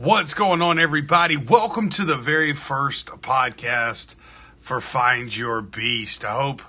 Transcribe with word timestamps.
What's 0.00 0.32
going 0.32 0.62
on, 0.62 0.78
everybody? 0.78 1.36
Welcome 1.36 1.88
to 1.90 2.04
the 2.04 2.16
very 2.16 2.52
first 2.52 3.08
podcast 3.08 4.14
for 4.60 4.80
Find 4.80 5.36
Your 5.36 5.60
Beast. 5.60 6.24
I 6.24 6.40
hope 6.40 6.62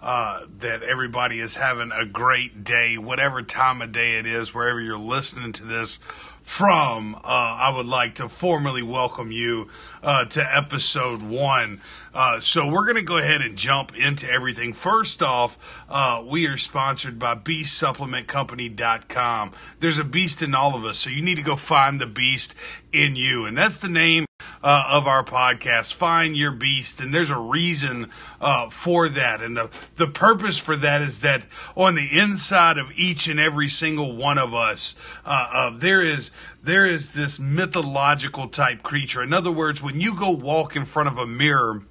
uh, 0.00 0.42
that 0.60 0.84
everybody 0.84 1.40
is 1.40 1.56
having 1.56 1.90
a 1.90 2.06
great 2.06 2.62
day, 2.62 2.96
whatever 2.96 3.42
time 3.42 3.82
of 3.82 3.90
day 3.90 4.20
it 4.20 4.26
is, 4.26 4.54
wherever 4.54 4.80
you're 4.80 4.96
listening 4.96 5.50
to 5.54 5.64
this 5.64 5.98
from. 6.46 7.14
Uh, 7.16 7.18
I 7.24 7.70
would 7.76 7.86
like 7.86 8.14
to 8.14 8.28
formally 8.28 8.82
welcome 8.82 9.32
you 9.32 9.68
uh, 10.02 10.24
to 10.26 10.56
episode 10.56 11.20
one. 11.20 11.82
Uh, 12.14 12.38
so 12.40 12.68
we're 12.68 12.84
going 12.84 12.96
to 12.96 13.02
go 13.02 13.18
ahead 13.18 13.42
and 13.42 13.58
jump 13.58 13.94
into 13.96 14.30
everything. 14.30 14.72
First 14.72 15.22
off, 15.22 15.58
uh, 15.88 16.22
we 16.26 16.46
are 16.46 16.56
sponsored 16.56 17.18
by 17.18 17.34
BeastSupplementCompany.com. 17.34 19.52
There's 19.80 19.98
a 19.98 20.04
beast 20.04 20.40
in 20.40 20.54
all 20.54 20.76
of 20.76 20.84
us, 20.84 20.98
so 20.98 21.10
you 21.10 21.20
need 21.20 21.34
to 21.34 21.42
go 21.42 21.56
find 21.56 22.00
the 22.00 22.06
beast 22.06 22.54
in 22.92 23.16
you, 23.16 23.44
and 23.44 23.58
that's 23.58 23.78
the 23.78 23.88
name 23.88 24.25
uh, 24.66 24.84
of 24.88 25.06
our 25.06 25.22
podcast. 25.22 25.94
Find 25.94 26.36
your 26.36 26.50
beast, 26.50 26.98
and 26.98 27.14
there's 27.14 27.30
a 27.30 27.38
reason 27.38 28.10
uh, 28.40 28.68
for 28.68 29.08
that, 29.08 29.40
and 29.40 29.56
the 29.56 29.70
the 29.94 30.08
purpose 30.08 30.58
for 30.58 30.76
that 30.76 31.02
is 31.02 31.20
that 31.20 31.46
on 31.76 31.94
the 31.94 32.18
inside 32.18 32.76
of 32.76 32.90
each 32.96 33.28
and 33.28 33.38
every 33.38 33.68
single 33.68 34.16
one 34.16 34.38
of 34.38 34.54
us, 34.54 34.96
uh, 35.24 35.70
there 35.70 36.02
is 36.02 36.32
there 36.64 36.84
is 36.84 37.12
this 37.12 37.38
mythological 37.38 38.48
type 38.48 38.82
creature. 38.82 39.22
In 39.22 39.32
other 39.32 39.52
words, 39.52 39.80
when 39.80 40.00
you 40.00 40.16
go 40.16 40.30
walk 40.30 40.74
in 40.74 40.84
front 40.84 41.08
of 41.08 41.16
a 41.16 41.26
mirror 41.28 41.82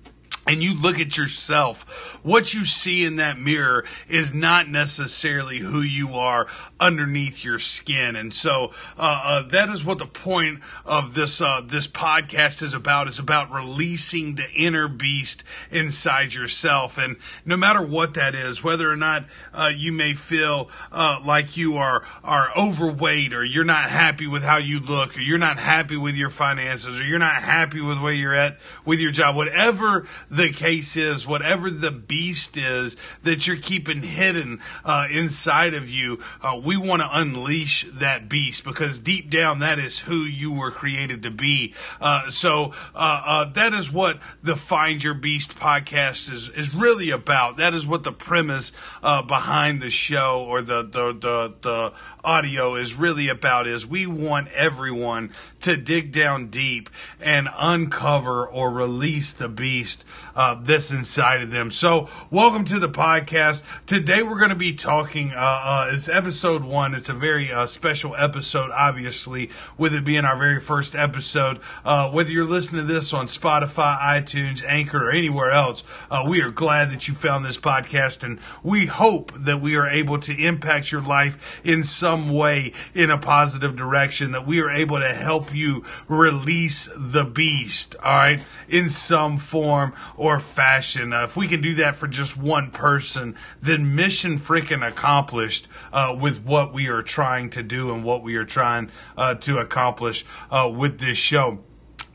and 0.47 0.61
you 0.61 0.79
look 0.79 0.99
at 0.99 1.17
yourself, 1.17 1.83
what 2.21 2.53
you 2.53 2.65
see 2.65 3.03
in 3.03 3.15
that 3.15 3.39
mirror 3.39 3.83
is 4.07 4.33
not 4.33 4.69
necessarily 4.69 5.59
who 5.59 5.81
you 5.81 6.13
are 6.13 6.47
underneath 6.79 7.43
your 7.43 7.57
skin. 7.57 8.15
And 8.15 8.33
so 8.33 8.71
uh, 8.97 9.21
uh, 9.23 9.47
that 9.49 9.69
is 9.69 9.83
what 9.83 9.97
the 9.97 10.05
point 10.05 10.59
of 10.85 11.13
this 11.13 11.41
uh, 11.41 11.61
this 11.65 11.87
podcast 11.87 12.61
is 12.61 12.73
about. 12.73 13.07
Is 13.07 13.19
about 13.19 13.51
releasing 13.51 14.35
the 14.35 14.49
inner 14.51 14.87
beast 14.87 15.43
inside 15.71 16.33
yourself. 16.33 16.97
And 16.97 17.17
no 17.43 17.57
matter 17.57 17.81
what 17.81 18.13
that 18.13 18.35
is, 18.35 18.63
whether 18.63 18.89
or 18.89 18.95
not 18.95 19.25
uh, 19.53 19.71
you 19.75 19.91
may 19.91 20.13
feel 20.13 20.69
uh, 20.91 21.21
like 21.25 21.57
you 21.57 21.77
are 21.77 22.03
are 22.23 22.55
overweight, 22.55 23.33
or 23.33 23.43
you're 23.43 23.63
not 23.63 23.89
happy 23.89 24.27
with 24.27 24.43
how 24.43 24.57
you 24.57 24.79
look, 24.79 25.17
or 25.17 25.21
you're 25.21 25.37
not 25.37 25.57
happy 25.57 25.97
with 25.97 26.15
your 26.15 26.29
finances, 26.29 26.99
or 26.99 27.03
you're 27.03 27.19
not 27.19 27.41
happy 27.41 27.81
with 27.81 27.99
where 27.99 28.13
you're 28.13 28.35
at 28.35 28.59
with 28.85 28.99
your 28.99 29.11
job, 29.11 29.35
whatever 29.35 30.07
the 30.35 30.51
case 30.51 30.95
is, 30.95 31.25
whatever 31.25 31.69
the 31.69 31.91
beast 31.91 32.57
is 32.57 32.97
that 33.23 33.47
you're 33.47 33.55
keeping 33.57 34.01
hidden 34.01 34.61
uh, 34.83 35.07
inside 35.09 35.73
of 35.73 35.89
you, 35.89 36.19
uh, 36.41 36.59
we 36.63 36.77
want 36.77 37.01
to 37.01 37.09
unleash 37.11 37.85
that 37.93 38.29
beast 38.29 38.63
because 38.63 38.99
deep 38.99 39.29
down 39.29 39.59
that 39.59 39.79
is 39.79 39.99
who 39.99 40.23
you 40.23 40.51
were 40.51 40.71
created 40.71 41.23
to 41.23 41.31
be. 41.31 41.73
Uh, 41.99 42.29
so 42.29 42.73
uh, 42.93 43.21
uh, 43.25 43.45
that 43.53 43.73
is 43.73 43.91
what 43.91 44.19
the 44.43 44.55
Find 44.55 45.03
Your 45.03 45.13
Beast 45.13 45.55
podcast 45.55 46.31
is 46.31 46.49
is 46.49 46.73
really 46.73 47.09
about. 47.09 47.57
That 47.57 47.73
is 47.73 47.87
what 47.87 48.03
the 48.03 48.11
premise 48.11 48.71
uh, 49.03 49.21
behind 49.21 49.81
the 49.81 49.89
show 49.89 50.45
or 50.47 50.61
the 50.61 50.83
the 50.83 51.13
the, 51.13 51.53
the 51.61 51.93
audio 52.23 52.75
is 52.75 52.93
really 52.93 53.29
about. 53.29 53.67
Is 53.67 53.85
we 53.85 54.07
want 54.07 54.49
everyone 54.49 55.31
to 55.61 55.77
dig 55.77 56.11
down 56.11 56.47
deep 56.47 56.89
and 57.19 57.47
uncover 57.55 58.47
or 58.47 58.69
release 58.71 59.33
the 59.33 59.49
beast 59.49 60.03
uh, 60.35 60.55
that's 60.61 60.91
inside 60.91 61.41
of 61.41 61.51
them. 61.51 61.71
So, 61.71 62.09
welcome 62.29 62.65
to 62.65 62.79
the 62.79 62.89
podcast. 62.89 63.63
Today, 63.85 64.21
we're 64.21 64.37
going 64.37 64.49
to 64.49 64.55
be 64.55 64.73
talking. 64.73 65.31
Uh, 65.31 65.37
uh, 65.37 65.91
it's 65.93 66.09
episode 66.09 66.63
one. 66.63 66.93
It's 66.93 67.09
a 67.09 67.13
very 67.13 67.51
uh, 67.51 67.65
special 67.65 68.15
episode, 68.15 68.71
obviously, 68.71 69.49
with 69.77 69.93
it 69.93 70.03
being 70.03 70.25
our 70.25 70.37
very 70.37 70.59
first 70.59 70.95
episode. 70.95 71.59
Uh, 71.85 72.09
whether 72.09 72.31
you're 72.31 72.43
listening 72.45 72.85
to 72.85 72.93
this 72.93 73.13
on 73.13 73.27
Spotify, 73.27 73.97
iTunes, 73.99 74.63
Anchor, 74.63 75.07
or 75.07 75.11
anywhere 75.11 75.51
else, 75.51 75.83
uh, 76.11 76.25
we 76.27 76.41
are 76.41 76.51
glad 76.51 76.91
that 76.91 77.07
you 77.07 77.13
found 77.13 77.45
this 77.45 77.57
podcast, 77.57 78.23
and 78.23 78.39
we 78.61 78.85
hope 78.85 79.31
that 79.37 79.61
we 79.61 79.75
are 79.75 79.87
able 79.87 80.19
to 80.19 80.33
impact 80.33 80.91
your 80.91 81.01
life 81.01 81.59
in 81.63 81.81
some 81.81 82.29
way 82.29 82.73
in 82.93 83.09
a 83.09 83.17
positive 83.17 83.75
direction. 83.75 84.33
That 84.33 84.45
we 84.45 84.59
are 84.61 84.69
able 84.69 84.99
to 84.99 85.13
help 85.13 85.55
you 85.55 85.83
release 86.09 86.89
the 86.95 87.23
beast. 87.23 87.95
All 88.03 88.15
right, 88.15 88.41
in 88.67 88.89
some 88.89 89.37
form 89.37 89.93
or 90.25 90.39
fashion. 90.39 91.13
Uh, 91.13 91.23
if 91.23 91.37
we 91.37 91.47
can 91.47 91.61
do 91.61 91.75
that 91.75 91.95
for 91.95 92.07
just 92.07 92.35
one 92.35 92.71
person, 92.71 93.35
then 93.61 93.95
mission 93.95 94.39
freaking 94.39 94.85
accomplished 94.85 95.67
uh, 95.93 96.15
with 96.19 96.43
what 96.43 96.73
we 96.73 96.87
are 96.87 97.03
trying 97.03 97.49
to 97.51 97.63
do 97.63 97.93
and 97.93 98.03
what 98.03 98.23
we 98.23 98.35
are 98.35 98.45
trying 98.45 98.89
uh, 99.17 99.35
to 99.35 99.59
accomplish 99.59 100.25
uh, 100.49 100.69
with 100.73 100.99
this 100.99 101.17
show. 101.17 101.59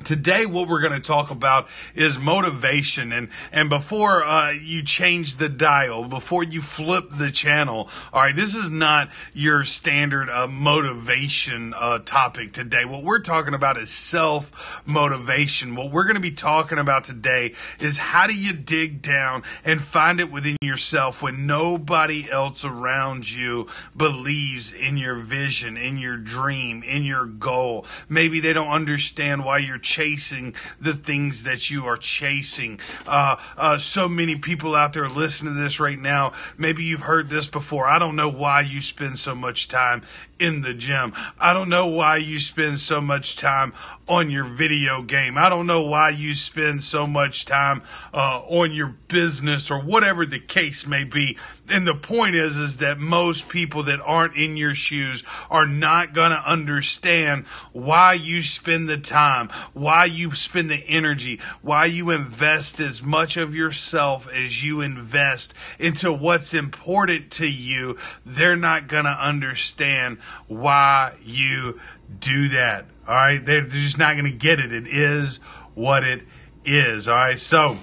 Today, 0.05 0.47
what 0.47 0.66
we're 0.66 0.81
going 0.81 0.94
to 0.94 1.00
talk 1.00 1.31
about 1.31 1.69
is 1.94 2.19
motivation. 2.19 3.12
And, 3.12 3.28
and 3.53 3.69
before 3.69 4.25
uh, 4.25 4.53
you 4.53 4.83
change 4.83 5.34
the 5.34 5.49
dial, 5.49 6.05
before 6.05 6.43
you 6.43 6.62
flip 6.62 7.11
the 7.11 7.31
channel, 7.31 7.91
all 8.12 8.22
right, 8.22 8.34
this 8.34 8.55
is 8.55 8.71
not 8.71 9.10
your 9.34 9.65
standard 9.65 10.31
uh, 10.31 10.47
motivation 10.47 11.75
uh, 11.77 11.99
topic 11.99 12.53
today. 12.53 12.87
What 12.87 13.05
we're 13.05 13.21
talking 13.21 13.53
about 13.53 13.77
is 13.77 13.91
self 13.91 14.50
motivation. 14.87 15.77
What 15.77 15.91
we're 15.91 16.05
going 16.05 16.15
to 16.15 16.21
be 16.21 16.31
talking 16.31 16.78
about 16.78 17.05
today 17.05 17.55
is 17.78 17.99
how 17.99 18.27
do 18.27 18.34
you 18.34 18.55
dig 18.55 19.03
down 19.03 19.43
and 19.65 19.83
find 19.83 20.19
it 20.19 20.31
within 20.31 20.56
yourself 20.62 21.22
when 21.22 21.47
nobody 21.47 22.31
else 22.31 22.65
around 22.65 23.31
you 23.31 23.66
believes 23.94 24.72
in 24.72 24.97
your 24.97 25.16
vision, 25.16 25.77
in 25.77 25.99
your 25.99 26.16
dream, 26.16 26.83
in 26.83 27.05
your 27.05 27.27
goal. 27.27 27.84
Maybe 28.09 28.41
they 28.41 28.55
don't 28.55 28.71
understand 28.71 29.44
why 29.44 29.59
you're 29.59 29.78
chasing 29.91 30.55
the 30.81 30.95
things 30.95 31.43
that 31.43 31.69
you 31.69 31.87
are 31.87 31.97
chasing. 31.97 32.78
Uh, 33.09 33.37
uh, 33.56 33.77
so 33.78 34.09
many 34.09 34.37
people 34.37 34.77
out 34.77 34.93
there 34.93 35.09
listening 35.09 35.55
to 35.55 35.61
this 35.61 35.81
right 35.81 35.99
now. 35.99 36.33
Maybe 36.56 36.84
you've 36.84 37.01
heard 37.01 37.28
this 37.28 37.49
before. 37.49 37.89
I 37.89 37.99
don't 37.99 38.15
know 38.15 38.28
why 38.28 38.61
you 38.61 38.81
spend 38.81 39.19
so 39.19 39.34
much 39.34 39.67
time 39.67 40.03
in 40.39 40.61
the 40.62 40.73
gym. 40.73 41.12
I 41.39 41.53
don't 41.53 41.69
know 41.69 41.89
why 41.89 42.19
you 42.19 42.39
spend 42.39 42.78
so 42.78 43.01
much 43.01 43.37
time 43.37 43.75
on 44.10 44.28
your 44.28 44.44
video 44.44 45.03
game. 45.03 45.38
I 45.38 45.48
don't 45.48 45.69
know 45.69 45.82
why 45.82 46.10
you 46.10 46.34
spend 46.34 46.82
so 46.82 47.06
much 47.06 47.44
time 47.44 47.82
uh, 48.12 48.43
on 48.48 48.72
your 48.72 48.88
business 49.06 49.71
or 49.71 49.81
whatever 49.81 50.26
the 50.26 50.41
case 50.41 50.84
may 50.84 51.04
be. 51.04 51.38
And 51.69 51.87
the 51.87 51.94
point 51.94 52.34
is, 52.34 52.56
is 52.56 52.78
that 52.78 52.98
most 52.98 53.48
people 53.48 53.84
that 53.84 54.00
aren't 54.00 54.34
in 54.34 54.56
your 54.56 54.75
shoes 54.75 55.22
are 55.48 55.66
not 55.66 56.12
going 56.12 56.32
to 56.32 56.50
understand 56.50 57.47
why 57.72 58.15
you 58.15 58.43
spend 58.43 58.88
the 58.88 58.98
time, 58.98 59.48
why 59.75 60.06
you 60.06 60.34
spend 60.34 60.71
the 60.71 60.84
energy, 60.88 61.41
why 61.62 61.84
you 61.84 62.10
invest 62.10 62.81
as 62.81 63.04
much 63.04 63.37
of 63.37 63.54
yourself 63.54 64.28
as 64.32 64.65
you 64.65 64.81
invest 64.81 65.54
into 65.78 66.12
what's 66.12 66.53
important 66.53 67.31
to 67.31 67.47
you. 67.47 67.97
They're 68.27 68.56
not 68.56 68.88
going 68.88 69.04
to 69.04 69.10
understand 69.10 70.19
why 70.48 71.15
you 71.22 71.78
do 72.19 72.48
that. 72.48 72.87
All 73.10 73.16
right. 73.16 73.44
They're, 73.44 73.62
just 73.62 73.98
not 73.98 74.12
going 74.12 74.31
to 74.31 74.38
get 74.38 74.60
it. 74.60 74.72
It 74.72 74.87
is 74.87 75.38
what 75.75 76.04
it 76.04 76.22
is. 76.65 77.09
All 77.09 77.16
right. 77.16 77.41
So 77.41 77.78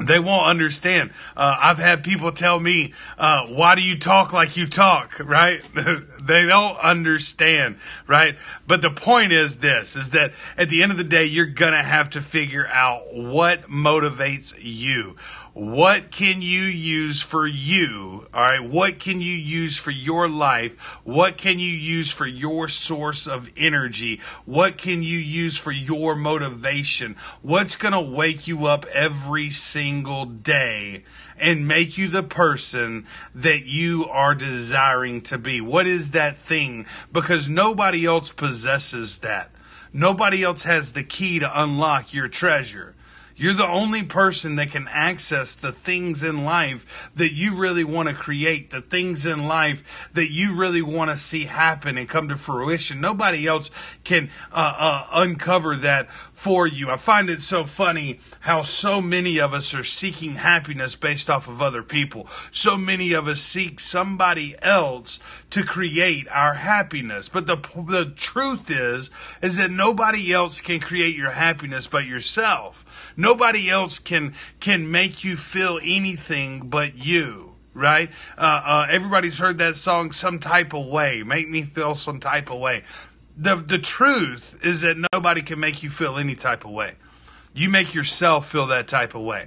they 0.00 0.18
won't 0.18 0.46
understand. 0.46 1.10
Uh, 1.36 1.58
I've 1.60 1.76
had 1.76 2.02
people 2.02 2.32
tell 2.32 2.58
me, 2.58 2.94
uh, 3.18 3.46
why 3.48 3.74
do 3.74 3.82
you 3.82 3.98
talk 3.98 4.32
like 4.32 4.56
you 4.56 4.66
talk? 4.66 5.20
Right. 5.28 5.60
They 6.20 6.46
don't 6.46 6.78
understand. 6.78 7.78
Right. 8.06 8.36
But 8.66 8.82
the 8.82 8.90
point 8.90 9.32
is 9.32 9.56
this, 9.56 9.96
is 9.96 10.10
that 10.10 10.32
at 10.56 10.68
the 10.68 10.82
end 10.82 10.92
of 10.92 10.98
the 10.98 11.04
day, 11.04 11.24
you're 11.24 11.46
going 11.46 11.72
to 11.72 11.82
have 11.82 12.10
to 12.10 12.22
figure 12.22 12.66
out 12.66 13.14
what 13.14 13.70
motivates 13.70 14.54
you. 14.58 15.16
What 15.54 16.12
can 16.12 16.40
you 16.40 16.60
use 16.60 17.20
for 17.20 17.44
you? 17.44 18.28
All 18.32 18.42
right. 18.42 18.62
What 18.62 19.00
can 19.00 19.20
you 19.20 19.32
use 19.32 19.76
for 19.76 19.90
your 19.90 20.28
life? 20.28 20.78
What 21.02 21.36
can 21.36 21.58
you 21.58 21.72
use 21.72 22.12
for 22.12 22.26
your 22.26 22.68
source 22.68 23.26
of 23.26 23.50
energy? 23.56 24.20
What 24.44 24.78
can 24.78 25.02
you 25.02 25.18
use 25.18 25.56
for 25.56 25.72
your 25.72 26.14
motivation? 26.14 27.16
What's 27.42 27.74
going 27.74 27.94
to 27.94 28.00
wake 28.00 28.46
you 28.46 28.66
up 28.66 28.86
every 28.86 29.50
single 29.50 30.26
day 30.26 31.02
and 31.40 31.68
make 31.68 31.96
you 31.98 32.08
the 32.08 32.22
person 32.22 33.06
that 33.34 33.64
you 33.64 34.06
are 34.06 34.34
desiring 34.34 35.20
to 35.22 35.38
be? 35.38 35.60
What 35.60 35.86
is 35.86 36.10
that 36.10 36.38
thing? 36.38 36.86
Because 37.12 37.48
nobody 37.48 38.04
else 38.04 38.30
possesses 38.30 39.18
that. 39.18 39.50
Nobody 39.92 40.42
else 40.42 40.64
has 40.64 40.92
the 40.92 41.02
key 41.02 41.38
to 41.38 41.62
unlock 41.62 42.12
your 42.12 42.28
treasure. 42.28 42.94
You're 43.38 43.54
the 43.54 43.68
only 43.68 44.02
person 44.02 44.56
that 44.56 44.72
can 44.72 44.88
access 44.88 45.54
the 45.54 45.70
things 45.70 46.24
in 46.24 46.44
life 46.44 46.84
that 47.14 47.32
you 47.32 47.54
really 47.54 47.84
want 47.84 48.08
to 48.08 48.14
create, 48.14 48.70
the 48.70 48.80
things 48.80 49.24
in 49.24 49.46
life 49.46 49.84
that 50.14 50.32
you 50.32 50.56
really 50.56 50.82
want 50.82 51.12
to 51.12 51.16
see 51.16 51.44
happen 51.44 51.96
and 51.96 52.08
come 52.08 52.28
to 52.30 52.36
fruition. 52.36 53.00
Nobody 53.00 53.46
else 53.46 53.70
can 54.02 54.30
uh, 54.50 54.74
uh, 54.76 55.06
uncover 55.12 55.76
that 55.76 56.10
for 56.32 56.66
you. 56.66 56.90
I 56.90 56.96
find 56.96 57.30
it 57.30 57.40
so 57.40 57.64
funny 57.64 58.18
how 58.40 58.62
so 58.62 59.00
many 59.00 59.38
of 59.38 59.54
us 59.54 59.72
are 59.72 59.84
seeking 59.84 60.34
happiness 60.34 60.96
based 60.96 61.30
off 61.30 61.46
of 61.46 61.62
other 61.62 61.84
people. 61.84 62.26
So 62.50 62.76
many 62.76 63.12
of 63.12 63.28
us 63.28 63.40
seek 63.40 63.78
somebody 63.78 64.56
else 64.60 65.20
to 65.50 65.62
create 65.62 66.26
our 66.28 66.54
happiness. 66.54 67.28
But 67.28 67.46
the 67.46 67.56
the 67.86 68.12
truth 68.16 68.68
is 68.68 69.10
is 69.42 69.56
that 69.56 69.70
nobody 69.70 70.32
else 70.32 70.60
can 70.60 70.80
create 70.80 71.14
your 71.14 71.30
happiness 71.30 71.86
but 71.86 72.04
yourself. 72.04 72.84
Nobody 73.18 73.68
else 73.68 73.98
can 73.98 74.34
can 74.60 74.90
make 74.90 75.24
you 75.24 75.36
feel 75.36 75.78
anything 75.82 76.70
but 76.70 76.96
you 76.96 77.48
right? 77.74 78.10
Uh, 78.36 78.62
uh, 78.64 78.86
everybody's 78.90 79.38
heard 79.38 79.58
that 79.58 79.76
song 79.76 80.12
some 80.12 80.40
type 80.40 80.74
of 80.74 80.86
way, 80.86 81.22
make 81.22 81.48
me 81.48 81.62
feel 81.62 81.94
some 81.94 82.20
type 82.20 82.50
of 82.50 82.58
way. 82.58 82.82
The, 83.36 83.54
the 83.54 83.78
truth 83.78 84.58
is 84.64 84.80
that 84.80 84.96
nobody 85.12 85.42
can 85.42 85.60
make 85.60 85.82
you 85.82 85.90
feel 85.90 86.18
any 86.18 86.34
type 86.34 86.64
of 86.64 86.72
way. 86.72 86.94
You 87.54 87.70
make 87.70 87.94
yourself 87.94 88.50
feel 88.50 88.66
that 88.66 88.88
type 88.88 89.14
of 89.14 89.22
way. 89.22 89.46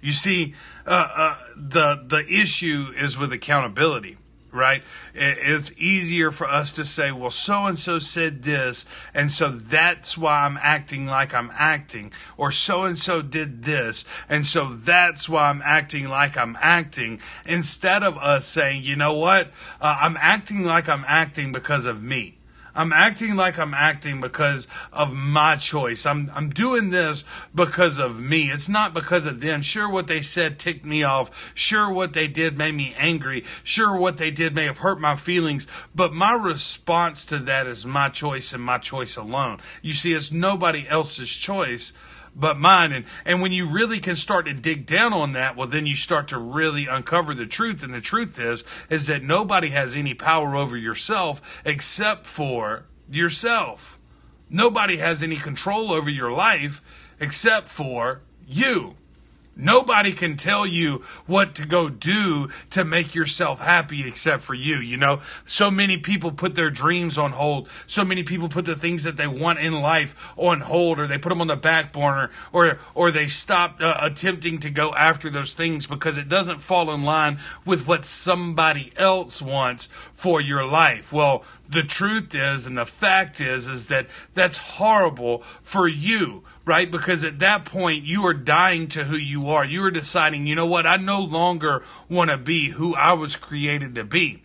You 0.00 0.12
see, 0.12 0.54
uh, 0.86 0.90
uh 0.90 1.38
the 1.56 2.04
the 2.06 2.24
issue 2.28 2.92
is 2.96 3.18
with 3.18 3.32
accountability 3.32 4.18
right? 4.56 4.82
It's 5.14 5.70
easier 5.78 6.32
for 6.32 6.48
us 6.48 6.72
to 6.72 6.84
say, 6.84 7.12
well, 7.12 7.30
so 7.30 7.66
and 7.66 7.78
so 7.78 7.98
said 7.98 8.42
this, 8.42 8.86
and 9.14 9.30
so 9.30 9.50
that's 9.50 10.18
why 10.18 10.44
I'm 10.44 10.58
acting 10.60 11.06
like 11.06 11.34
I'm 11.34 11.52
acting, 11.54 12.12
or 12.36 12.50
so 12.50 12.82
and 12.82 12.98
so 12.98 13.22
did 13.22 13.62
this, 13.62 14.04
and 14.28 14.46
so 14.46 14.74
that's 14.74 15.28
why 15.28 15.50
I'm 15.50 15.62
acting 15.64 16.08
like 16.08 16.36
I'm 16.36 16.56
acting, 16.60 17.20
instead 17.44 18.02
of 18.02 18.16
us 18.16 18.46
saying, 18.46 18.82
you 18.82 18.96
know 18.96 19.12
what, 19.12 19.52
uh, 19.80 19.98
I'm 20.00 20.16
acting 20.20 20.64
like 20.64 20.88
I'm 20.88 21.04
acting 21.06 21.52
because 21.52 21.86
of 21.86 22.02
me. 22.02 22.35
I'm 22.76 22.92
acting 22.92 23.36
like 23.36 23.58
I'm 23.58 23.72
acting 23.72 24.20
because 24.20 24.68
of 24.92 25.12
my 25.12 25.56
choice. 25.56 26.04
I'm 26.04 26.30
I'm 26.34 26.50
doing 26.50 26.90
this 26.90 27.24
because 27.54 27.98
of 27.98 28.20
me. 28.20 28.50
It's 28.50 28.68
not 28.68 28.92
because 28.92 29.24
of 29.24 29.40
them. 29.40 29.62
Sure 29.62 29.88
what 29.88 30.06
they 30.06 30.20
said 30.20 30.58
ticked 30.58 30.84
me 30.84 31.02
off. 31.02 31.30
Sure 31.54 31.90
what 31.90 32.12
they 32.12 32.28
did 32.28 32.58
made 32.58 32.74
me 32.74 32.94
angry. 32.98 33.44
Sure 33.64 33.96
what 33.96 34.18
they 34.18 34.30
did 34.30 34.54
may 34.54 34.66
have 34.66 34.78
hurt 34.78 35.00
my 35.00 35.16
feelings, 35.16 35.66
but 35.94 36.12
my 36.12 36.32
response 36.32 37.24
to 37.24 37.38
that 37.38 37.66
is 37.66 37.86
my 37.86 38.10
choice 38.10 38.52
and 38.52 38.62
my 38.62 38.76
choice 38.76 39.16
alone. 39.16 39.58
You 39.80 39.94
see 39.94 40.12
it's 40.12 40.30
nobody 40.30 40.86
else's 40.86 41.30
choice 41.30 41.94
but 42.36 42.58
mine. 42.58 42.92
And, 42.92 43.06
and 43.24 43.40
when 43.40 43.52
you 43.52 43.68
really 43.68 43.98
can 43.98 44.14
start 44.14 44.46
to 44.46 44.54
dig 44.54 44.86
down 44.86 45.12
on 45.12 45.32
that, 45.32 45.56
well, 45.56 45.66
then 45.66 45.86
you 45.86 45.96
start 45.96 46.28
to 46.28 46.38
really 46.38 46.86
uncover 46.86 47.34
the 47.34 47.46
truth. 47.46 47.82
And 47.82 47.94
the 47.94 48.00
truth 48.00 48.38
is, 48.38 48.62
is 48.90 49.06
that 49.06 49.22
nobody 49.22 49.70
has 49.70 49.96
any 49.96 50.14
power 50.14 50.54
over 50.54 50.76
yourself 50.76 51.40
except 51.64 52.26
for 52.26 52.84
yourself. 53.10 53.98
Nobody 54.50 54.98
has 54.98 55.22
any 55.22 55.36
control 55.36 55.92
over 55.92 56.10
your 56.10 56.30
life 56.30 56.82
except 57.18 57.68
for 57.68 58.20
you. 58.46 58.96
Nobody 59.56 60.12
can 60.12 60.36
tell 60.36 60.66
you 60.66 61.02
what 61.24 61.54
to 61.54 61.66
go 61.66 61.88
do 61.88 62.50
to 62.70 62.84
make 62.84 63.14
yourself 63.14 63.58
happy 63.58 64.06
except 64.06 64.42
for 64.42 64.52
you. 64.52 64.76
You 64.76 64.98
know, 64.98 65.22
so 65.46 65.70
many 65.70 65.96
people 65.96 66.30
put 66.30 66.54
their 66.54 66.68
dreams 66.68 67.16
on 67.16 67.32
hold. 67.32 67.70
So 67.86 68.04
many 68.04 68.22
people 68.22 68.50
put 68.50 68.66
the 68.66 68.76
things 68.76 69.04
that 69.04 69.16
they 69.16 69.26
want 69.26 69.58
in 69.58 69.80
life 69.80 70.14
on 70.36 70.60
hold 70.60 71.00
or 71.00 71.06
they 71.06 71.16
put 71.16 71.30
them 71.30 71.40
on 71.40 71.46
the 71.46 71.56
back 71.56 71.92
burner 71.92 72.30
or, 72.52 72.78
or 72.94 73.10
they 73.10 73.28
stop 73.28 73.78
uh, 73.80 73.96
attempting 74.02 74.58
to 74.60 74.70
go 74.70 74.92
after 74.92 75.30
those 75.30 75.54
things 75.54 75.86
because 75.86 76.18
it 76.18 76.28
doesn't 76.28 76.60
fall 76.60 76.92
in 76.92 77.04
line 77.04 77.38
with 77.64 77.86
what 77.86 78.04
somebody 78.04 78.92
else 78.96 79.40
wants 79.40 79.88
for 80.14 80.38
your 80.38 80.66
life. 80.66 81.14
Well, 81.14 81.44
the 81.68 81.82
truth 81.82 82.34
is 82.34 82.66
and 82.66 82.78
the 82.78 82.86
fact 82.86 83.40
is 83.40 83.66
is 83.66 83.86
that 83.86 84.06
that's 84.34 84.56
horrible 84.56 85.42
for 85.62 85.88
you 85.88 86.44
right 86.64 86.90
because 86.90 87.24
at 87.24 87.40
that 87.40 87.64
point 87.64 88.04
you 88.04 88.24
are 88.26 88.34
dying 88.34 88.88
to 88.88 89.04
who 89.04 89.16
you 89.16 89.48
are 89.48 89.64
you 89.64 89.82
are 89.82 89.90
deciding 89.90 90.46
you 90.46 90.54
know 90.54 90.66
what 90.66 90.86
i 90.86 90.96
no 90.96 91.20
longer 91.20 91.82
want 92.08 92.30
to 92.30 92.36
be 92.36 92.70
who 92.70 92.94
i 92.94 93.12
was 93.12 93.36
created 93.36 93.94
to 93.94 94.04
be 94.04 94.42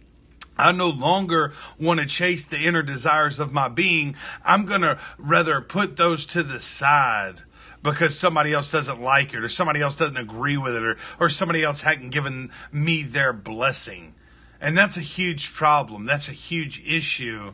I 0.57 0.71
no 0.73 0.89
longer 0.89 1.53
want 1.79 2.01
to 2.01 2.06
chase 2.06 2.44
the 2.44 2.59
inner 2.59 2.83
desires 2.83 3.39
of 3.39 3.51
my 3.51 3.68
being. 3.68 4.15
I'm 4.45 4.65
going 4.65 4.81
to 4.81 5.00
rather 5.18 5.59
put 5.59 5.97
those 5.97 6.25
to 6.27 6.44
the 6.44 6.59
side 6.59 7.41
because 7.81 8.18
somebody 8.18 8.53
else 8.53 8.71
doesn't 8.71 9.01
like 9.01 9.33
it 9.33 9.44
or 9.44 9.50
somebody 9.50 9.81
else 9.81 9.95
doesn't 9.95 10.18
agree 10.18 10.57
with 10.57 10.75
it 10.75 10.83
or, 10.83 10.97
or 11.19 11.29
somebody 11.29 11.63
else 11.63 11.81
hadn't 11.81 12.09
given 12.09 12.51
me 12.71 13.01
their 13.01 13.33
blessing. 13.33 14.13
And 14.62 14.78
that's 14.78 14.96
a 14.96 15.02
huge 15.02 15.52
problem. 15.54 16.06
That's 16.06 16.30
a 16.30 16.34
huge 16.34 16.84
issue. 16.86 17.54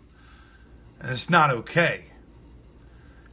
And 0.99 1.11
it's 1.11 1.29
not 1.29 1.49
okay. 1.49 2.11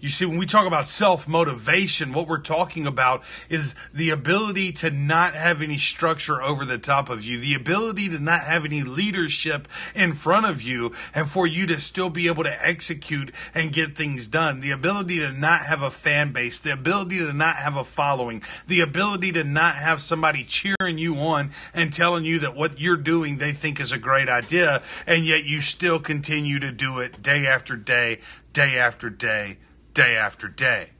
You 0.04 0.10
see, 0.10 0.26
when 0.26 0.36
we 0.36 0.44
talk 0.44 0.66
about 0.66 0.86
self 0.86 1.26
motivation, 1.26 2.12
what 2.12 2.28
we're 2.28 2.36
talking 2.36 2.86
about 2.86 3.22
is 3.48 3.74
the 3.94 4.10
ability 4.10 4.70
to 4.72 4.90
not 4.90 5.34
have 5.34 5.62
any 5.62 5.78
structure 5.78 6.42
over 6.42 6.66
the 6.66 6.76
top 6.76 7.08
of 7.08 7.24
you, 7.24 7.40
the 7.40 7.54
ability 7.54 8.10
to 8.10 8.18
not 8.18 8.42
have 8.42 8.66
any 8.66 8.82
leadership 8.82 9.66
in 9.94 10.12
front 10.12 10.44
of 10.44 10.60
you, 10.60 10.92
and 11.14 11.30
for 11.30 11.46
you 11.46 11.66
to 11.68 11.80
still 11.80 12.10
be 12.10 12.26
able 12.26 12.44
to 12.44 12.66
execute 12.66 13.32
and 13.54 13.72
get 13.72 13.96
things 13.96 14.26
done, 14.26 14.60
the 14.60 14.72
ability 14.72 15.20
to 15.20 15.32
not 15.32 15.62
have 15.62 15.80
a 15.80 15.90
fan 15.90 16.34
base, 16.34 16.60
the 16.60 16.74
ability 16.74 17.20
to 17.20 17.32
not 17.32 17.56
have 17.56 17.78
a 17.78 17.82
following, 17.82 18.42
the 18.68 18.80
ability 18.80 19.32
to 19.32 19.42
not 19.42 19.76
have 19.76 20.02
somebody 20.02 20.44
cheering 20.44 20.98
you 20.98 21.16
on 21.16 21.50
and 21.72 21.94
telling 21.94 22.26
you 22.26 22.40
that 22.40 22.54
what 22.54 22.78
you're 22.78 22.98
doing 22.98 23.38
they 23.38 23.54
think 23.54 23.80
is 23.80 23.90
a 23.90 23.96
great 23.96 24.28
idea, 24.28 24.82
and 25.06 25.24
yet 25.24 25.44
you 25.44 25.62
still 25.62 25.98
continue 25.98 26.58
to 26.58 26.70
do 26.70 26.98
it 26.98 27.22
day 27.22 27.46
after 27.46 27.74
day, 27.74 28.20
day 28.52 28.76
after 28.76 29.08
day 29.08 29.56
day 29.94 30.16
after 30.16 30.48
day. 30.48 30.90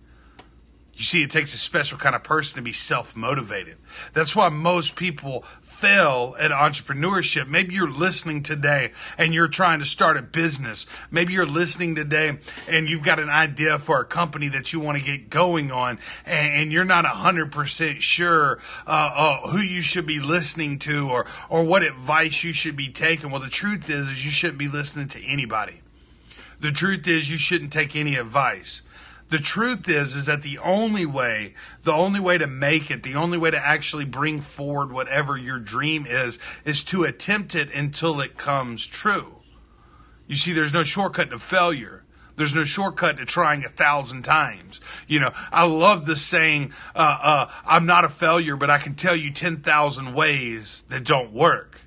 You 0.97 1.03
see, 1.03 1.23
it 1.25 1.31
takes 1.33 1.53
a 1.55 1.59
special 1.59 1.99
kind 1.99 2.15
of 2.15 2.23
person 2.23 2.57
to 2.57 2.63
be 2.63 2.73
self 2.73 3.17
motivated. 3.17 3.77
That's 4.13 4.37
why 4.37 4.49
most 4.49 4.95
people 4.95 5.45
fail 5.63 6.37
at 6.39 6.53
entrepreneurship. 6.53 7.49
Maybe 7.49 7.75
you're 7.75 7.91
listening 7.91 8.45
today 8.45 8.93
and 9.19 9.35
you're 9.35 9.49
trying 9.49 9.81
to 9.81 9.85
start 9.85 10.17
a 10.17 10.23
business. 10.23 10.87
Maybe 11.11 11.33
you're 11.33 11.47
listening 11.47 11.97
today 11.97 12.39
and 12.69 12.89
you've 12.89 13.03
got 13.03 13.19
an 13.19 13.29
idea 13.29 13.81
for 13.81 14.01
a 14.01 14.05
company 14.05 14.49
that 14.51 14.73
you 14.73 14.79
want 14.79 14.97
to 14.97 15.05
get 15.05 15.31
going 15.31 15.73
on 15.73 15.99
and, 16.25 16.73
you're 16.73 16.85
not 16.85 17.05
100% 17.05 18.01
sure 18.01 18.59
uh, 18.87 18.91
uh, 19.45 19.49
who 19.49 19.59
you 19.59 19.83
should 19.83 20.07
be 20.07 20.19
listening 20.19 20.79
to 20.81 21.11
or, 21.11 21.27
or 21.51 21.65
what 21.65 21.83
advice 21.83 22.43
you 22.43 22.53
should 22.53 22.77
be 22.77 22.89
taking. 22.89 23.31
Well, 23.31 23.41
the 23.41 23.49
truth 23.49 23.91
is, 23.91 24.09
is 24.09 24.25
you 24.25 24.31
shouldn't 24.31 24.59
be 24.59 24.69
listening 24.69 25.09
to 25.09 25.25
anybody. 25.25 25.83
The 26.61 26.73
truth 26.73 27.07
is 27.07 27.31
you 27.31 27.37
shouldn't 27.37 27.73
take 27.73 27.95
any 27.95 28.17
advice. 28.17 28.81
The 29.31 29.39
truth 29.39 29.89
is 29.89 30.15
is 30.15 30.27
that 30.27 30.43
the 30.43 30.59
only 30.59 31.07
way, 31.07 31.55
the 31.83 31.93
only 31.93 32.21
way 32.21 32.39
to 32.39 32.47
make 32.47 32.91
it, 32.91 33.03
the 33.03 33.15
only 33.15 33.39
way 33.39 33.51
to 33.51 33.59
actually 33.59 34.05
bring 34.05 34.41
forward 34.41 34.93
whatever 34.93 35.37
your 35.37 35.59
dream 35.59 36.07
is 36.07 36.39
is 36.65 36.85
to 36.85 37.05
attempt 37.05 37.55
it 37.55 37.73
until 37.73 38.21
it 38.21 38.37
comes 38.37 38.85
true. 38.87 39.37
You 40.27 40.37
see 40.37 40.53
there's 40.53 40.75
no 40.75 40.85
shortcut 40.85 41.31
to 41.31 41.39
failure. 41.39 42.05
There's 42.37 42.55
no 42.55 42.65
shortcut 42.65 43.19
to 43.19 43.25
trying 43.25 43.65
a 43.65 43.69
thousand 43.69 44.23
times. 44.23 44.81
You 45.07 45.21
know, 45.21 45.31
I 45.53 45.65
love 45.65 46.05
the 46.05 46.17
saying, 46.17 46.73
uh, 46.95 47.19
uh, 47.23 47.51
I'm 47.65 47.87
not 47.87 48.05
a 48.05 48.09
failure, 48.09 48.57
but 48.57 48.71
I 48.71 48.79
can 48.79 48.97
tell 48.97 49.15
you 49.15 49.31
10,000 49.31 50.15
ways 50.15 50.85
that 50.89 51.05
don't 51.05 51.33
work. 51.33 51.81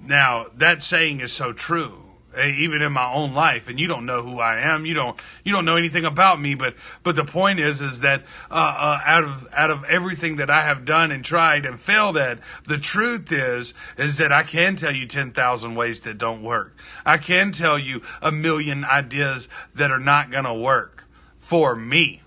Now, 0.00 0.46
that 0.54 0.82
saying 0.82 1.20
is 1.20 1.32
so 1.32 1.52
true 1.52 2.09
even 2.38 2.82
in 2.82 2.92
my 2.92 3.12
own 3.12 3.34
life 3.34 3.68
and 3.68 3.78
you 3.78 3.86
don't 3.86 4.06
know 4.06 4.22
who 4.22 4.38
I 4.38 4.60
am. 4.60 4.86
You 4.86 4.94
don't 4.94 5.18
you 5.44 5.52
don't 5.52 5.64
know 5.64 5.76
anything 5.76 6.04
about 6.04 6.40
me 6.40 6.54
but 6.54 6.74
but 7.02 7.16
the 7.16 7.24
point 7.24 7.60
is 7.60 7.80
is 7.80 8.00
that 8.00 8.22
uh, 8.50 8.54
uh, 8.54 9.00
out 9.04 9.24
of 9.24 9.48
out 9.52 9.70
of 9.70 9.84
everything 9.84 10.36
that 10.36 10.50
I 10.50 10.62
have 10.62 10.84
done 10.84 11.10
and 11.10 11.24
tried 11.24 11.64
and 11.64 11.80
failed 11.80 12.16
at 12.16 12.38
the 12.64 12.78
truth 12.78 13.32
is 13.32 13.74
is 13.96 14.18
that 14.18 14.32
I 14.32 14.42
can 14.42 14.76
tell 14.76 14.94
you 14.94 15.06
10,000 15.06 15.74
ways 15.74 16.02
that 16.02 16.18
don't 16.18 16.42
work. 16.42 16.76
I 17.04 17.18
can 17.18 17.52
tell 17.52 17.78
you 17.78 18.02
a 18.22 18.30
million 18.30 18.84
ideas 18.84 19.48
that 19.74 19.90
are 19.90 20.00
not 20.00 20.30
going 20.30 20.44
to 20.44 20.54
work 20.54 21.04
for 21.38 21.74
me 21.74 22.22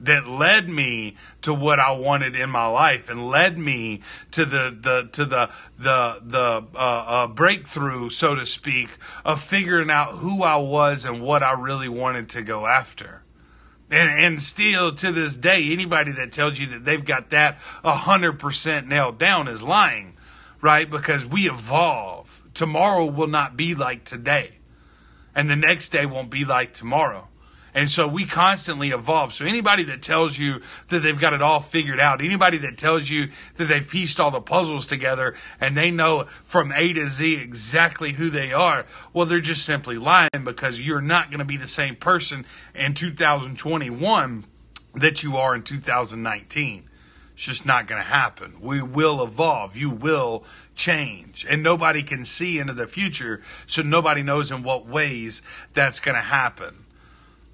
that 0.00 0.28
led 0.28 0.68
me 0.68 1.16
to 1.42 1.52
what 1.52 1.80
I 1.80 1.92
wanted 1.92 2.36
in 2.36 2.50
my 2.50 2.66
life 2.66 3.10
and 3.10 3.28
led 3.28 3.58
me 3.58 4.02
to 4.32 4.44
the 4.44 4.76
the 4.80 5.08
to 5.12 5.24
the 5.24 5.50
the 5.78 6.20
the 6.22 6.64
uh, 6.74 6.78
uh, 6.78 7.26
breakthrough, 7.26 8.10
so 8.10 8.34
to 8.34 8.46
speak, 8.46 8.90
of 9.24 9.42
figuring 9.42 9.90
out 9.90 10.16
who 10.16 10.42
I 10.42 10.56
was 10.56 11.04
and 11.04 11.20
what 11.20 11.42
I 11.42 11.52
really 11.52 11.88
wanted 11.88 12.28
to 12.30 12.42
go 12.42 12.66
after. 12.66 13.22
And 13.90 14.10
and 14.10 14.42
still 14.42 14.94
to 14.96 15.12
this 15.12 15.34
day, 15.34 15.72
anybody 15.72 16.12
that 16.12 16.32
tells 16.32 16.58
you 16.58 16.66
that 16.68 16.84
they've 16.84 17.04
got 17.04 17.30
that 17.30 17.58
hundred 17.82 18.34
percent 18.34 18.86
nailed 18.86 19.18
down 19.18 19.48
is 19.48 19.62
lying, 19.62 20.16
right? 20.60 20.88
Because 20.88 21.24
we 21.24 21.48
evolve. 21.48 22.42
Tomorrow 22.54 23.06
will 23.06 23.28
not 23.28 23.56
be 23.56 23.74
like 23.74 24.04
today, 24.04 24.58
and 25.34 25.48
the 25.48 25.56
next 25.56 25.90
day 25.90 26.06
won't 26.06 26.30
be 26.30 26.44
like 26.44 26.74
tomorrow. 26.74 27.28
And 27.74 27.90
so 27.90 28.08
we 28.08 28.24
constantly 28.26 28.90
evolve. 28.90 29.32
So 29.32 29.44
anybody 29.44 29.84
that 29.84 30.02
tells 30.02 30.38
you 30.38 30.62
that 30.88 31.00
they've 31.00 31.18
got 31.18 31.34
it 31.34 31.42
all 31.42 31.60
figured 31.60 32.00
out, 32.00 32.24
anybody 32.24 32.58
that 32.58 32.78
tells 32.78 33.08
you 33.08 33.30
that 33.56 33.66
they've 33.66 33.86
pieced 33.86 34.20
all 34.20 34.30
the 34.30 34.40
puzzles 34.40 34.86
together 34.86 35.34
and 35.60 35.76
they 35.76 35.90
know 35.90 36.26
from 36.44 36.72
A 36.72 36.92
to 36.94 37.08
Z 37.08 37.34
exactly 37.34 38.12
who 38.12 38.30
they 38.30 38.52
are, 38.52 38.86
well, 39.12 39.26
they're 39.26 39.40
just 39.40 39.64
simply 39.64 39.98
lying 39.98 40.44
because 40.44 40.80
you're 40.80 41.00
not 41.00 41.30
going 41.30 41.40
to 41.40 41.44
be 41.44 41.56
the 41.56 41.68
same 41.68 41.96
person 41.96 42.46
in 42.74 42.94
2021 42.94 44.44
that 44.94 45.22
you 45.22 45.36
are 45.36 45.54
in 45.54 45.62
2019. 45.62 46.88
It's 47.34 47.44
just 47.44 47.64
not 47.64 47.86
going 47.86 48.00
to 48.00 48.08
happen. 48.08 48.56
We 48.60 48.82
will 48.82 49.22
evolve. 49.22 49.76
You 49.76 49.90
will 49.90 50.44
change. 50.74 51.46
And 51.48 51.62
nobody 51.62 52.02
can 52.02 52.24
see 52.24 52.58
into 52.58 52.72
the 52.72 52.86
future, 52.86 53.42
so 53.66 53.82
nobody 53.82 54.22
knows 54.22 54.50
in 54.50 54.62
what 54.62 54.86
ways 54.86 55.42
that's 55.74 56.00
going 56.00 56.16
to 56.16 56.20
happen. 56.20 56.84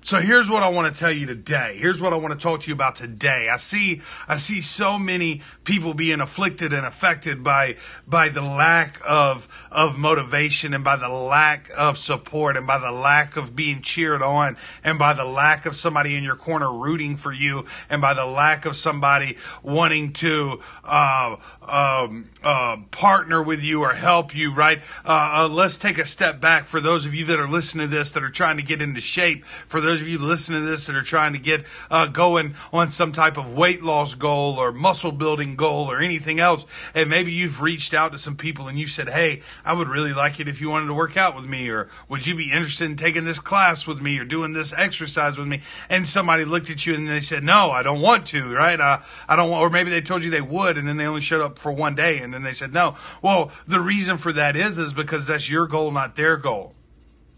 So 0.04 0.20
here's 0.20 0.50
what 0.50 0.62
I 0.62 0.68
want 0.68 0.94
to 0.94 1.00
tell 1.00 1.11
you 1.11 1.25
today. 1.25 1.78
Here's 1.78 1.99
what 1.99 2.12
I 2.12 2.16
want 2.16 2.38
to 2.38 2.38
talk 2.38 2.61
to 2.61 2.68
you 2.68 2.75
about 2.75 2.94
today. 2.94 3.49
I 3.50 3.56
see 3.56 4.02
I 4.28 4.37
see 4.37 4.61
so 4.61 4.99
many 4.99 5.40
people 5.64 5.94
being 5.94 6.20
afflicted 6.20 6.75
and 6.75 6.84
affected 6.84 7.42
by 7.42 7.76
by 8.06 8.28
the 8.28 8.42
lack 8.42 9.00
of 9.02 9.49
of 9.73 9.96
motivation 9.96 10.75
and 10.75 10.84
by 10.84 10.96
the 10.96 11.08
lack 11.08 11.70
of 11.75 11.96
support 11.96 12.58
and 12.58 12.66
by 12.66 12.76
the 12.76 12.92
lack 12.92 13.38
of 13.38 13.56
being 13.56 13.80
cheered 13.80 14.20
on 14.20 14.58
and 14.84 14.99
by 14.99 15.14
the 15.14 15.25
lack 15.25 15.64
of 15.64 15.75
somebody 15.75 16.16
in 16.16 16.23
your 16.23 16.37
corner 16.37 16.70
rooting 16.70 17.16
for 17.16 17.32
you 17.32 17.64
and 17.88 18.02
by 18.02 18.12
the 18.12 18.26
lack 18.26 18.66
of 18.66 18.76
somebody 18.76 19.38
wanting 19.62 20.12
to 20.12 20.61
uh, 20.84 21.34
um, 21.62 22.28
uh, 22.42 22.76
partner 22.90 23.42
with 23.42 23.62
you 23.62 23.80
or 23.80 23.94
help 23.94 24.34
you. 24.34 24.52
Right? 24.52 24.82
Uh, 25.02 25.44
uh 25.44 25.49
let's 25.50 25.78
take 25.78 25.96
a 25.96 26.04
step 26.04 26.42
back 26.42 26.66
for 26.66 26.78
those 26.78 27.06
of 27.06 27.14
you 27.14 27.25
that 27.25 27.40
are 27.40 27.49
listening 27.49 27.88
to 27.88 27.96
this 27.96 28.11
that 28.11 28.23
are 28.23 28.28
trying 28.28 28.58
to 28.58 28.62
get 28.62 28.82
into 28.82 29.00
shape. 29.00 29.46
For 29.46 29.80
those 29.80 29.93
those 29.94 30.00
of 30.00 30.08
you 30.08 30.18
listening 30.18 30.62
to 30.62 30.66
this 30.66 30.86
that 30.86 30.96
are 30.96 31.02
trying 31.02 31.34
to 31.34 31.38
get 31.38 31.64
uh, 31.88 32.08
going 32.08 32.56
on 32.72 32.90
some 32.90 33.12
type 33.12 33.36
of 33.36 33.54
weight 33.54 33.80
loss 33.80 34.14
goal 34.14 34.58
or 34.58 34.72
muscle 34.72 35.12
building 35.12 35.54
goal 35.54 35.88
or 35.88 36.02
anything 36.02 36.40
else, 36.40 36.66
and 36.94 37.08
maybe 37.08 37.30
you've 37.30 37.62
reached 37.62 37.94
out 37.94 38.10
to 38.10 38.18
some 38.18 38.36
people 38.36 38.66
and 38.66 38.76
you 38.76 38.88
said, 38.88 39.08
Hey, 39.08 39.42
I 39.64 39.72
would 39.72 39.86
really 39.86 40.12
like 40.12 40.40
it 40.40 40.48
if 40.48 40.60
you 40.60 40.68
wanted 40.68 40.86
to 40.86 40.94
work 40.94 41.16
out 41.16 41.36
with 41.36 41.44
me, 41.44 41.68
or 41.68 41.88
would 42.08 42.26
you 42.26 42.34
be 42.34 42.50
interested 42.50 42.86
in 42.86 42.96
taking 42.96 43.24
this 43.24 43.38
class 43.38 43.86
with 43.86 44.00
me 44.00 44.18
or 44.18 44.24
doing 44.24 44.52
this 44.52 44.72
exercise 44.72 45.38
with 45.38 45.46
me? 45.46 45.62
And 45.88 46.08
somebody 46.08 46.44
looked 46.44 46.70
at 46.70 46.84
you 46.84 46.94
and 46.94 47.08
they 47.08 47.20
said, 47.20 47.44
No, 47.44 47.70
I 47.70 47.84
don't 47.84 48.00
want 48.00 48.26
to, 48.28 48.52
right? 48.52 48.80
Uh, 48.80 49.00
I 49.28 49.36
don't 49.36 49.48
want, 49.48 49.62
or 49.62 49.70
maybe 49.70 49.92
they 49.92 50.00
told 50.00 50.24
you 50.24 50.30
they 50.30 50.40
would 50.40 50.76
and 50.76 50.88
then 50.88 50.96
they 50.96 51.06
only 51.06 51.20
showed 51.20 51.40
up 51.40 51.56
for 51.56 51.70
one 51.70 51.94
day 51.94 52.18
and 52.18 52.34
then 52.34 52.42
they 52.42 52.52
said 52.52 52.72
no. 52.72 52.96
Well, 53.22 53.52
the 53.68 53.80
reason 53.80 54.18
for 54.18 54.32
that 54.32 54.56
is, 54.56 54.76
is 54.76 54.92
because 54.92 55.28
that's 55.28 55.48
your 55.48 55.68
goal, 55.68 55.92
not 55.92 56.16
their 56.16 56.36
goal. 56.36 56.74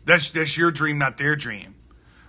That's, 0.06 0.30
that's 0.30 0.56
your 0.56 0.70
dream, 0.70 0.96
not 0.96 1.18
their 1.18 1.36
dream 1.36 1.74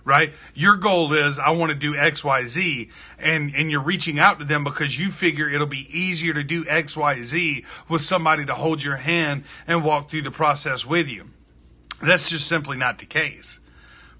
right? 0.08 0.32
Your 0.54 0.76
goal 0.76 1.12
is 1.12 1.38
I 1.38 1.50
want 1.50 1.70
to 1.70 1.76
do 1.76 1.94
XYZ 1.94 2.88
and 3.18 3.54
and 3.54 3.70
you're 3.70 3.82
reaching 3.82 4.18
out 4.18 4.38
to 4.38 4.44
them 4.44 4.64
because 4.64 4.98
you 4.98 5.12
figure 5.12 5.48
it'll 5.48 5.66
be 5.66 5.86
easier 5.96 6.32
to 6.32 6.42
do 6.42 6.64
XYZ 6.64 7.64
with 7.88 8.02
somebody 8.02 8.46
to 8.46 8.54
hold 8.54 8.82
your 8.82 8.96
hand 8.96 9.44
and 9.66 9.84
walk 9.84 10.10
through 10.10 10.22
the 10.22 10.30
process 10.30 10.86
with 10.86 11.08
you. 11.08 11.30
That's 12.02 12.30
just 12.30 12.48
simply 12.48 12.78
not 12.78 12.98
the 12.98 13.06
case 13.06 13.60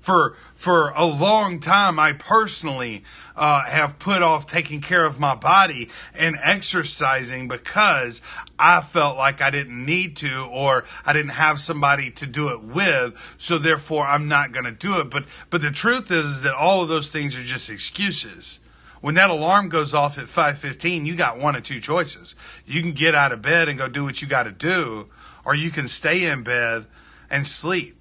for 0.08 0.34
for 0.54 0.88
a 0.96 1.04
long 1.04 1.60
time 1.60 1.98
i 1.98 2.12
personally 2.12 3.04
uh, 3.36 3.62
have 3.66 3.98
put 3.98 4.22
off 4.22 4.46
taking 4.46 4.80
care 4.80 5.04
of 5.04 5.20
my 5.20 5.34
body 5.34 5.90
and 6.14 6.34
exercising 6.42 7.46
because 7.46 8.22
i 8.58 8.80
felt 8.80 9.18
like 9.18 9.42
i 9.42 9.50
didn't 9.50 9.84
need 9.84 10.16
to 10.16 10.48
or 10.50 10.84
i 11.04 11.12
didn't 11.12 11.32
have 11.32 11.60
somebody 11.60 12.10
to 12.10 12.26
do 12.26 12.48
it 12.48 12.62
with 12.62 13.14
so 13.36 13.58
therefore 13.58 14.06
i'm 14.06 14.28
not 14.28 14.50
going 14.50 14.64
to 14.64 14.72
do 14.72 14.98
it. 14.98 15.10
But 15.10 15.24
but 15.50 15.60
the 15.60 15.70
truth 15.70 16.10
is, 16.10 16.24
is 16.24 16.40
that 16.40 16.54
all 16.54 16.82
of 16.82 16.88
those 16.88 17.10
things 17.10 17.36
are 17.36 17.42
just 17.42 17.68
excuses. 17.68 18.60
When 19.00 19.14
that 19.14 19.30
alarm 19.30 19.68
goes 19.68 19.92
off 19.92 20.16
at 20.16 20.26
5:15 20.26 21.06
you 21.06 21.16
got 21.16 21.38
one 21.38 21.54
of 21.54 21.64
two 21.64 21.80
choices. 21.80 22.34
You 22.66 22.80
can 22.80 22.92
get 22.92 23.14
out 23.14 23.32
of 23.32 23.42
bed 23.42 23.68
and 23.68 23.78
go 23.78 23.88
do 23.88 24.04
what 24.04 24.22
you 24.22 24.28
got 24.28 24.44
to 24.44 24.52
do 24.52 25.08
or 25.44 25.54
you 25.54 25.70
can 25.70 25.86
stay 25.86 26.24
in 26.24 26.42
bed 26.42 26.86
and 27.30 27.46
sleep 27.46 27.97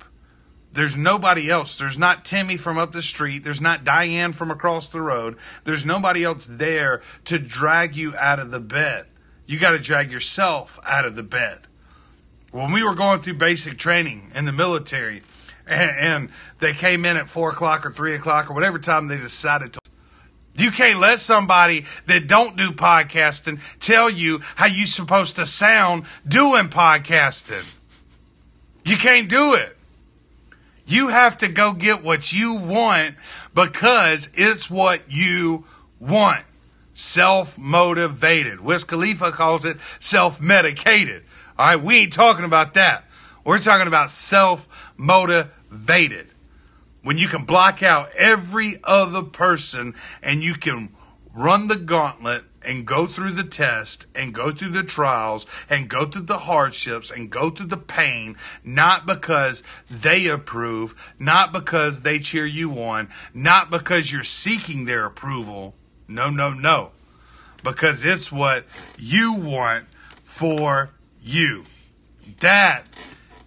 there's 0.77 0.95
nobody 0.95 1.49
else. 1.49 1.75
There's 1.75 1.97
not 1.97 2.23
Timmy 2.23 2.55
from 2.55 2.77
up 2.77 2.91
the 2.91 3.01
street. 3.01 3.43
There's 3.43 3.59
not 3.59 3.83
Diane 3.83 4.31
from 4.31 4.51
across 4.51 4.89
the 4.89 5.01
road. 5.01 5.37
There's 5.63 5.83
nobody 5.83 6.23
else 6.23 6.45
there 6.47 7.01
to 7.25 7.39
drag 7.39 7.95
you 7.95 8.15
out 8.15 8.37
of 8.37 8.51
the 8.51 8.59
bed. 8.59 9.07
You 9.47 9.57
got 9.57 9.71
to 9.71 9.79
drag 9.79 10.11
yourself 10.11 10.79
out 10.85 11.03
of 11.03 11.15
the 11.15 11.23
bed. 11.23 11.61
When 12.51 12.71
we 12.71 12.83
were 12.83 12.93
going 12.93 13.23
through 13.23 13.39
basic 13.39 13.79
training 13.79 14.31
in 14.35 14.45
the 14.45 14.51
military, 14.51 15.23
and, 15.65 15.91
and 15.97 16.29
they 16.59 16.73
came 16.73 17.05
in 17.05 17.17
at 17.17 17.27
four 17.27 17.49
o'clock 17.49 17.83
or 17.83 17.91
three 17.91 18.13
o'clock 18.13 18.51
or 18.51 18.53
whatever 18.53 18.77
time 18.77 19.07
they 19.07 19.17
decided 19.17 19.73
to 19.73 19.79
you 20.59 20.71
can't 20.71 20.99
let 20.99 21.19
somebody 21.19 21.85
that 22.07 22.25
don't 22.25 22.57
do 22.57 22.71
podcasting 22.71 23.59
tell 23.79 24.09
you 24.09 24.39
how 24.55 24.65
you 24.65 24.87
supposed 24.87 25.35
to 25.35 25.45
sound 25.45 26.05
doing 26.27 26.69
podcasting. 26.69 27.77
You 28.83 28.97
can't 28.97 29.29
do 29.29 29.53
it. 29.53 29.76
You 30.87 31.09
have 31.09 31.37
to 31.39 31.49
go 31.49 31.73
get 31.73 32.01
what 32.01 32.31
you 32.31 32.53
want 32.53 33.15
because 33.53 34.29
it's 34.33 34.69
what 34.69 35.11
you 35.11 35.65
want. 35.99 36.45
Self 36.93 37.57
motivated. 37.57 38.61
Wiz 38.61 38.85
Khalifa 38.85 39.31
calls 39.31 39.65
it 39.65 39.77
self 39.99 40.39
medicated. 40.39 41.25
All 41.59 41.67
right, 41.67 41.83
we 41.83 41.97
ain't 41.97 42.13
talking 42.13 42.45
about 42.45 42.73
that. 42.75 43.03
We're 43.43 43.59
talking 43.59 43.87
about 43.87 44.11
self 44.11 44.67
motivated. 44.95 46.27
When 47.03 47.17
you 47.17 47.27
can 47.27 47.43
block 47.43 47.83
out 47.83 48.09
every 48.15 48.79
other 48.83 49.23
person 49.23 49.93
and 50.21 50.41
you 50.41 50.55
can 50.55 50.95
run 51.33 51.67
the 51.67 51.75
gauntlet 51.75 52.45
and 52.67 52.85
go 52.85 53.07
through 53.07 53.31
the 53.31 53.45
test 53.45 54.05
and 54.13 54.33
go 54.33 54.51
through 54.51 54.71
the 54.71 54.83
trials 54.83 55.45
and 55.69 55.89
go 55.89 56.05
through 56.05 56.23
the 56.23 56.39
hardships 56.39 57.09
and 57.09 57.29
go 57.29 57.49
through 57.49 57.65
the 57.65 57.77
pain, 57.77 58.35
not 58.61 59.05
because 59.05 59.63
they 59.89 60.27
approve, 60.27 60.93
not 61.17 61.53
because 61.53 62.01
they 62.01 62.19
cheer 62.19 62.45
you 62.45 62.83
on, 62.83 63.07
not 63.33 63.69
because 63.71 64.11
you're 64.11 64.23
seeking 64.25 64.83
their 64.83 65.05
approval. 65.05 65.75
No, 66.09 66.29
no, 66.29 66.51
no. 66.51 66.91
Because 67.63 68.03
it's 68.03 68.33
what 68.33 68.65
you 68.99 69.31
want 69.31 69.85
for 70.25 70.89
you. 71.23 71.63
That 72.41 72.85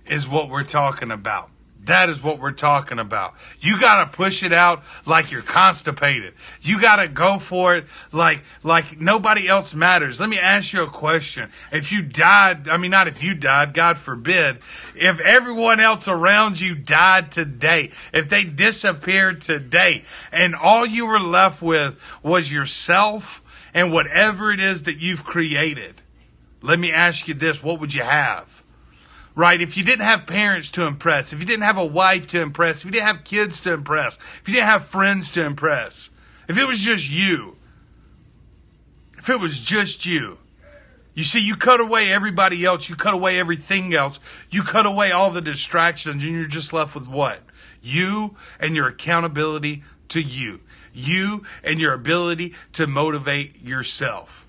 is 0.06 0.26
what 0.26 0.48
we're 0.48 0.64
talking 0.64 1.10
about. 1.10 1.50
That 1.84 2.10
is 2.10 2.22
what 2.22 2.38
we're 2.38 2.52
talking 2.52 2.98
about. 2.98 3.34
You 3.60 3.80
got 3.80 4.04
to 4.04 4.16
push 4.16 4.42
it 4.42 4.52
out 4.52 4.82
like 5.06 5.30
you're 5.30 5.40
constipated. 5.40 6.34
You 6.60 6.78
got 6.80 6.96
to 6.96 7.08
go 7.08 7.38
for 7.38 7.74
it 7.76 7.86
like 8.12 8.42
like 8.62 9.00
nobody 9.00 9.48
else 9.48 9.74
matters. 9.74 10.20
Let 10.20 10.28
me 10.28 10.38
ask 10.38 10.74
you 10.74 10.82
a 10.82 10.90
question. 10.90 11.50
If 11.72 11.90
you 11.90 12.02
died, 12.02 12.68
I 12.68 12.76
mean 12.76 12.90
not 12.90 13.08
if 13.08 13.22
you 13.22 13.34
died, 13.34 13.72
God 13.72 13.96
forbid, 13.96 14.58
if 14.94 15.20
everyone 15.20 15.80
else 15.80 16.06
around 16.06 16.60
you 16.60 16.74
died 16.74 17.32
today, 17.32 17.92
if 18.12 18.28
they 18.28 18.44
disappeared 18.44 19.40
today 19.40 20.04
and 20.30 20.54
all 20.54 20.84
you 20.84 21.06
were 21.06 21.20
left 21.20 21.62
with 21.62 21.96
was 22.22 22.52
yourself 22.52 23.42
and 23.72 23.90
whatever 23.90 24.52
it 24.52 24.60
is 24.60 24.82
that 24.82 24.98
you've 24.98 25.24
created. 25.24 26.02
Let 26.60 26.78
me 26.78 26.92
ask 26.92 27.26
you 27.26 27.32
this, 27.32 27.62
what 27.62 27.80
would 27.80 27.94
you 27.94 28.02
have? 28.02 28.59
Right? 29.34 29.60
If 29.60 29.76
you 29.76 29.84
didn't 29.84 30.04
have 30.04 30.26
parents 30.26 30.70
to 30.72 30.86
impress, 30.86 31.32
if 31.32 31.40
you 31.40 31.46
didn't 31.46 31.64
have 31.64 31.78
a 31.78 31.86
wife 31.86 32.26
to 32.28 32.40
impress, 32.40 32.80
if 32.80 32.86
you 32.86 32.90
didn't 32.90 33.06
have 33.06 33.24
kids 33.24 33.60
to 33.62 33.72
impress, 33.72 34.18
if 34.40 34.48
you 34.48 34.54
didn't 34.54 34.68
have 34.68 34.84
friends 34.84 35.32
to 35.32 35.44
impress, 35.44 36.10
if 36.48 36.58
it 36.58 36.66
was 36.66 36.80
just 36.80 37.10
you, 37.10 37.56
if 39.18 39.28
it 39.28 39.38
was 39.38 39.60
just 39.60 40.06
you, 40.06 40.38
you 41.14 41.24
see, 41.24 41.40
you 41.40 41.56
cut 41.56 41.80
away 41.80 42.12
everybody 42.12 42.64
else, 42.64 42.88
you 42.88 42.96
cut 42.96 43.14
away 43.14 43.38
everything 43.38 43.92
else, 43.94 44.20
you 44.50 44.62
cut 44.62 44.86
away 44.86 45.10
all 45.12 45.30
the 45.30 45.40
distractions, 45.40 46.22
and 46.22 46.32
you're 46.32 46.46
just 46.46 46.72
left 46.72 46.94
with 46.94 47.08
what? 47.08 47.40
You 47.82 48.36
and 48.58 48.76
your 48.76 48.88
accountability 48.88 49.82
to 50.10 50.20
you. 50.20 50.60
You 50.92 51.44
and 51.62 51.80
your 51.80 51.94
ability 51.94 52.54
to 52.74 52.86
motivate 52.86 53.62
yourself. 53.62 54.46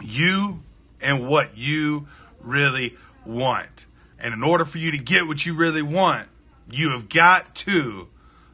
You 0.00 0.62
and 1.00 1.28
what 1.28 1.56
you 1.56 2.08
really 2.40 2.96
want. 3.24 3.84
And 4.20 4.34
in 4.34 4.42
order 4.42 4.64
for 4.64 4.78
you 4.78 4.90
to 4.90 4.98
get 4.98 5.26
what 5.26 5.44
you 5.46 5.54
really 5.54 5.82
want, 5.82 6.28
you 6.70 6.90
have 6.90 7.08
got 7.08 7.54
to 7.56 8.08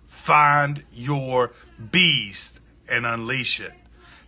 find 0.07 0.85
your 0.93 1.53
beast 1.91 2.61
and 2.89 3.05
unleash 3.05 3.61
it. 3.61 3.73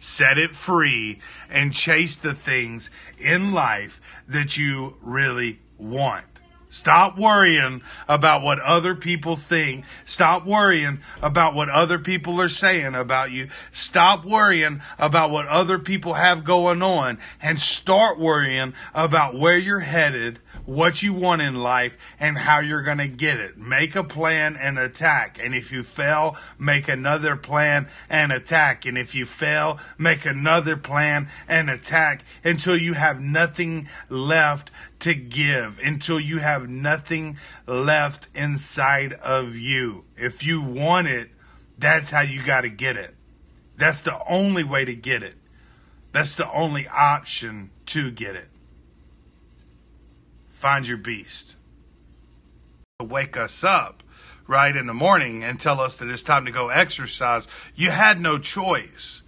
Set 0.00 0.38
it 0.38 0.54
free 0.54 1.20
and 1.48 1.72
chase 1.72 2.16
the 2.16 2.34
things 2.34 2.90
in 3.18 3.52
life 3.52 4.00
that 4.28 4.56
you 4.56 4.96
really 5.00 5.60
want. 5.76 6.24
Stop 6.70 7.18
worrying 7.18 7.82
about 8.08 8.42
what 8.42 8.58
other 8.60 8.94
people 8.94 9.36
think. 9.36 9.84
Stop 10.04 10.44
worrying 10.44 11.00
about 11.22 11.54
what 11.54 11.70
other 11.70 11.98
people 11.98 12.40
are 12.42 12.48
saying 12.48 12.94
about 12.94 13.30
you. 13.30 13.48
Stop 13.72 14.26
worrying 14.26 14.82
about 14.98 15.30
what 15.30 15.46
other 15.46 15.78
people 15.78 16.14
have 16.14 16.44
going 16.44 16.82
on 16.82 17.18
and 17.40 17.58
start 17.58 18.18
worrying 18.18 18.74
about 18.94 19.34
where 19.34 19.56
you're 19.56 19.80
headed 19.80 20.40
what 20.68 21.02
you 21.02 21.14
want 21.14 21.40
in 21.40 21.54
life 21.54 21.96
and 22.20 22.36
how 22.36 22.58
you're 22.58 22.82
going 22.82 22.98
to 22.98 23.08
get 23.08 23.40
it. 23.40 23.56
Make 23.56 23.96
a 23.96 24.04
plan 24.04 24.54
and 24.54 24.78
attack. 24.78 25.42
And 25.42 25.54
if 25.54 25.72
you 25.72 25.82
fail, 25.82 26.36
make 26.58 26.88
another 26.88 27.36
plan 27.36 27.88
and 28.10 28.30
attack. 28.30 28.84
And 28.84 28.98
if 28.98 29.14
you 29.14 29.24
fail, 29.24 29.78
make 29.96 30.26
another 30.26 30.76
plan 30.76 31.30
and 31.48 31.70
attack 31.70 32.22
until 32.44 32.76
you 32.76 32.92
have 32.92 33.18
nothing 33.18 33.88
left 34.10 34.70
to 35.00 35.14
give, 35.14 35.78
until 35.82 36.20
you 36.20 36.36
have 36.36 36.68
nothing 36.68 37.38
left 37.66 38.28
inside 38.34 39.14
of 39.14 39.56
you. 39.56 40.04
If 40.18 40.44
you 40.44 40.60
want 40.60 41.08
it, 41.08 41.30
that's 41.78 42.10
how 42.10 42.20
you 42.20 42.42
got 42.42 42.62
to 42.62 42.68
get 42.68 42.98
it. 42.98 43.14
That's 43.78 44.00
the 44.00 44.20
only 44.28 44.64
way 44.64 44.84
to 44.84 44.94
get 44.94 45.22
it. 45.22 45.36
That's 46.12 46.34
the 46.34 46.50
only 46.52 46.86
option 46.88 47.70
to 47.86 48.10
get 48.10 48.36
it. 48.36 48.48
Find 50.58 50.88
your 50.88 50.96
beast. 50.96 51.54
Wake 53.00 53.36
us 53.36 53.62
up 53.62 54.02
right 54.48 54.74
in 54.74 54.86
the 54.86 54.92
morning 54.92 55.44
and 55.44 55.60
tell 55.60 55.80
us 55.80 55.94
that 55.94 56.08
it's 56.08 56.24
time 56.24 56.46
to 56.46 56.50
go 56.50 56.68
exercise. 56.68 57.46
You 57.76 57.90
had 57.90 58.20
no 58.20 58.40
choice. 58.40 59.22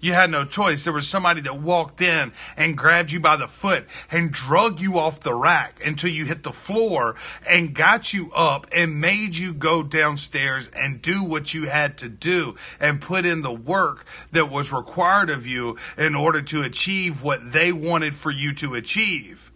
You 0.00 0.14
had 0.14 0.30
no 0.30 0.46
choice. 0.46 0.84
There 0.84 0.94
was 0.94 1.06
somebody 1.06 1.42
that 1.42 1.60
walked 1.60 2.00
in 2.00 2.32
and 2.56 2.78
grabbed 2.78 3.12
you 3.12 3.20
by 3.20 3.36
the 3.36 3.46
foot 3.46 3.84
and 4.10 4.32
drug 4.32 4.80
you 4.80 4.98
off 4.98 5.20
the 5.20 5.34
rack 5.34 5.82
until 5.84 6.08
you 6.08 6.24
hit 6.24 6.44
the 6.44 6.50
floor 6.50 7.14
and 7.46 7.74
got 7.74 8.14
you 8.14 8.32
up 8.32 8.66
and 8.72 9.02
made 9.02 9.36
you 9.36 9.52
go 9.52 9.82
downstairs 9.82 10.70
and 10.74 11.02
do 11.02 11.22
what 11.22 11.52
you 11.52 11.68
had 11.68 11.98
to 11.98 12.08
do 12.08 12.54
and 12.80 13.02
put 13.02 13.26
in 13.26 13.42
the 13.42 13.52
work 13.52 14.06
that 14.32 14.50
was 14.50 14.72
required 14.72 15.28
of 15.28 15.46
you 15.46 15.76
in 15.98 16.14
order 16.14 16.40
to 16.40 16.62
achieve 16.62 17.22
what 17.22 17.52
they 17.52 17.70
wanted 17.70 18.14
for 18.14 18.30
you 18.30 18.54
to 18.54 18.74
achieve. 18.74 19.49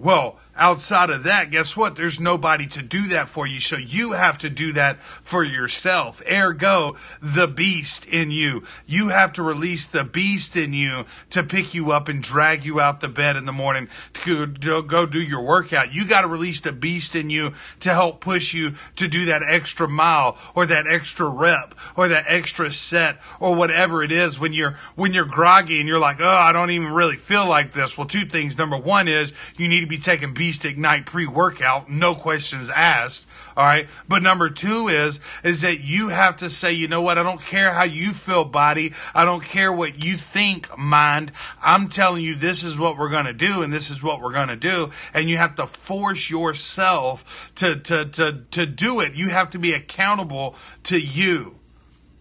Well, 0.00 0.38
outside 0.60 1.08
of 1.08 1.24
that, 1.24 1.50
guess 1.50 1.74
what? 1.74 1.96
There's 1.96 2.20
nobody 2.20 2.66
to 2.68 2.82
do 2.82 3.08
that 3.08 3.30
for 3.30 3.46
you. 3.46 3.58
So 3.58 3.76
you 3.76 4.12
have 4.12 4.36
to 4.38 4.50
do 4.50 4.74
that 4.74 5.00
for 5.22 5.42
yourself. 5.42 6.20
Ergo, 6.30 6.96
the 7.22 7.48
beast 7.48 8.04
in 8.04 8.30
you. 8.30 8.64
You 8.86 9.08
have 9.08 9.32
to 9.32 9.42
release 9.42 9.86
the 9.86 10.04
beast 10.04 10.56
in 10.56 10.74
you 10.74 11.06
to 11.30 11.42
pick 11.42 11.72
you 11.72 11.92
up 11.92 12.08
and 12.08 12.22
drag 12.22 12.66
you 12.66 12.78
out 12.78 13.00
the 13.00 13.08
bed 13.08 13.36
in 13.36 13.46
the 13.46 13.52
morning 13.52 13.88
to 14.24 14.46
go 14.46 15.06
do 15.06 15.20
your 15.20 15.42
workout. 15.42 15.94
You 15.94 16.04
got 16.04 16.20
to 16.20 16.28
release 16.28 16.60
the 16.60 16.72
beast 16.72 17.16
in 17.16 17.30
you 17.30 17.54
to 17.80 17.94
help 17.94 18.20
push 18.20 18.52
you 18.52 18.74
to 18.96 19.08
do 19.08 19.24
that 19.24 19.42
extra 19.42 19.88
mile 19.88 20.36
or 20.54 20.66
that 20.66 20.86
extra 20.86 21.26
rep 21.26 21.74
or 21.96 22.08
that 22.08 22.26
extra 22.28 22.70
set 22.70 23.20
or 23.40 23.54
whatever 23.54 24.02
it 24.02 24.12
is 24.12 24.38
when 24.38 24.52
you're, 24.52 24.76
when 24.94 25.14
you're 25.14 25.24
groggy 25.24 25.80
and 25.80 25.88
you're 25.88 25.98
like, 25.98 26.20
oh, 26.20 26.28
I 26.28 26.52
don't 26.52 26.70
even 26.70 26.92
really 26.92 27.16
feel 27.16 27.48
like 27.48 27.72
this. 27.72 27.96
Well, 27.96 28.06
two 28.06 28.26
things. 28.26 28.58
Number 28.58 28.76
one 28.76 29.08
is 29.08 29.32
you 29.56 29.66
need 29.66 29.80
to 29.80 29.86
be 29.86 29.98
taking 29.98 30.34
beast 30.34 30.49
Beast 30.50 30.64
Ignite 30.64 31.06
pre-workout, 31.06 31.88
no 31.88 32.16
questions 32.16 32.70
asked. 32.70 33.24
All 33.56 33.64
right. 33.64 33.88
But 34.08 34.24
number 34.24 34.50
two 34.50 34.88
is, 34.88 35.20
is 35.44 35.60
that 35.60 35.78
you 35.78 36.08
have 36.08 36.38
to 36.38 36.50
say, 36.50 36.72
you 36.72 36.88
know 36.88 37.02
what? 37.02 37.18
I 37.18 37.22
don't 37.22 37.40
care 37.40 37.72
how 37.72 37.84
you 37.84 38.12
feel 38.12 38.44
body. 38.44 38.94
I 39.14 39.24
don't 39.24 39.44
care 39.44 39.72
what 39.72 40.02
you 40.02 40.16
think 40.16 40.76
mind. 40.76 41.30
I'm 41.62 41.88
telling 41.88 42.24
you, 42.24 42.34
this 42.34 42.64
is 42.64 42.76
what 42.76 42.98
we're 42.98 43.10
going 43.10 43.26
to 43.26 43.32
do 43.32 43.62
and 43.62 43.72
this 43.72 43.90
is 43.90 44.02
what 44.02 44.20
we're 44.20 44.32
going 44.32 44.48
to 44.48 44.56
do. 44.56 44.90
And 45.14 45.30
you 45.30 45.36
have 45.36 45.54
to 45.54 45.68
force 45.68 46.28
yourself 46.28 47.52
to, 47.54 47.76
to, 47.76 48.06
to, 48.06 48.42
to 48.50 48.66
do 48.66 48.98
it. 48.98 49.14
You 49.14 49.28
have 49.28 49.50
to 49.50 49.60
be 49.60 49.72
accountable 49.72 50.56
to 50.84 50.98
you. 50.98 51.54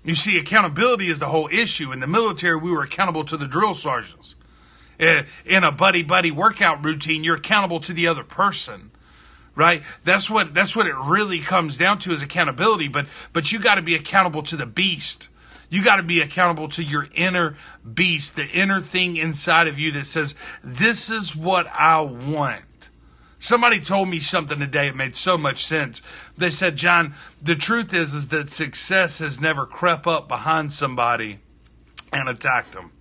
You 0.03 0.13
see, 0.13 0.37
accountability 0.37 1.07
is 1.07 1.17
the 1.17 1.29
whole 1.29 1.49
issue. 1.51 1.91
In 1.91 1.99
the 1.99 2.05
military, 2.05 2.57
we 2.57 2.69
were 2.69 2.83
accountable 2.83 3.23
to 3.23 3.37
the 3.37 3.47
drill 3.47 3.73
sergeants 3.73 4.35
Eh, 4.99 5.23
in 5.45 5.63
a 5.63 5.71
buddy 5.71 6.03
buddy 6.03 6.29
workout 6.29 6.83
routine, 6.83 7.23
you're 7.23 7.37
accountable 7.37 7.79
to 7.79 7.93
the 7.93 8.07
other 8.07 8.23
person. 8.23 8.91
Right? 9.55 9.83
That's 10.03 10.29
what 10.29 10.53
that's 10.53 10.75
what 10.75 10.87
it 10.87 10.95
really 10.95 11.39
comes 11.39 11.77
down 11.77 11.99
to 11.99 12.11
is 12.11 12.21
accountability, 12.21 12.87
but 12.87 13.07
but 13.33 13.51
you 13.51 13.59
got 13.59 13.75
to 13.75 13.81
be 13.81 13.95
accountable 13.95 14.43
to 14.43 14.55
the 14.55 14.65
beast. 14.65 15.29
You 15.69 15.83
got 15.83 15.97
to 15.97 16.03
be 16.03 16.21
accountable 16.21 16.67
to 16.69 16.83
your 16.83 17.07
inner 17.13 17.55
beast, 17.93 18.35
the 18.35 18.45
inner 18.45 18.81
thing 18.81 19.17
inside 19.17 19.67
of 19.67 19.77
you 19.77 19.91
that 19.93 20.07
says, 20.07 20.35
"This 20.63 21.09
is 21.09 21.35
what 21.35 21.67
I 21.67 22.01
want." 22.01 22.63
Somebody 23.37 23.79
told 23.79 24.09
me 24.09 24.19
something 24.19 24.59
today. 24.59 24.87
It 24.87 24.95
made 24.95 25.15
so 25.15 25.37
much 25.37 25.65
sense. 25.65 26.01
They 26.37 26.49
said, 26.49 26.75
"John, 26.75 27.13
the 27.41 27.55
truth 27.55 27.93
is, 27.93 28.13
is 28.13 28.27
that 28.29 28.49
success 28.49 29.19
has 29.19 29.39
never 29.39 29.65
crept 29.65 30.07
up 30.07 30.27
behind 30.27 30.73
somebody 30.73 31.39
and 32.11 32.27
attacked 32.27 32.73
them." 32.73 32.91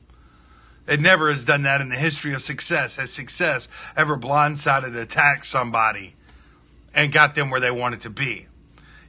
It 0.89 1.01
never 1.01 1.29
has 1.29 1.45
done 1.45 1.63
that 1.63 1.83
in 1.83 1.91
the 1.91 1.97
history 1.97 2.33
of 2.33 2.41
success. 2.41 2.97
Has 2.97 3.13
success 3.13 3.69
ever 3.95 4.17
blindsided, 4.17 4.97
attacked 4.97 5.45
somebody 5.45 6.17
and 6.95 7.13
got 7.13 7.35
them 7.35 7.51
where 7.51 7.61
they 7.61 7.71
wanted 7.71 8.01
to 8.01 8.11
be? 8.11 8.47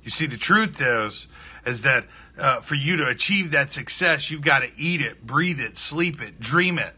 You 0.03 0.11
see, 0.11 0.25
the 0.25 0.37
truth 0.37 0.81
is, 0.81 1.27
is 1.65 1.83
that 1.83 2.05
uh, 2.37 2.59
for 2.59 2.75
you 2.75 2.97
to 2.97 3.07
achieve 3.07 3.51
that 3.51 3.71
success, 3.71 4.29
you've 4.29 4.41
got 4.41 4.59
to 4.59 4.69
eat 4.77 5.01
it, 5.01 5.25
breathe 5.25 5.61
it, 5.61 5.77
sleep 5.77 6.21
it, 6.21 6.39
dream 6.39 6.77
it. 6.77 6.95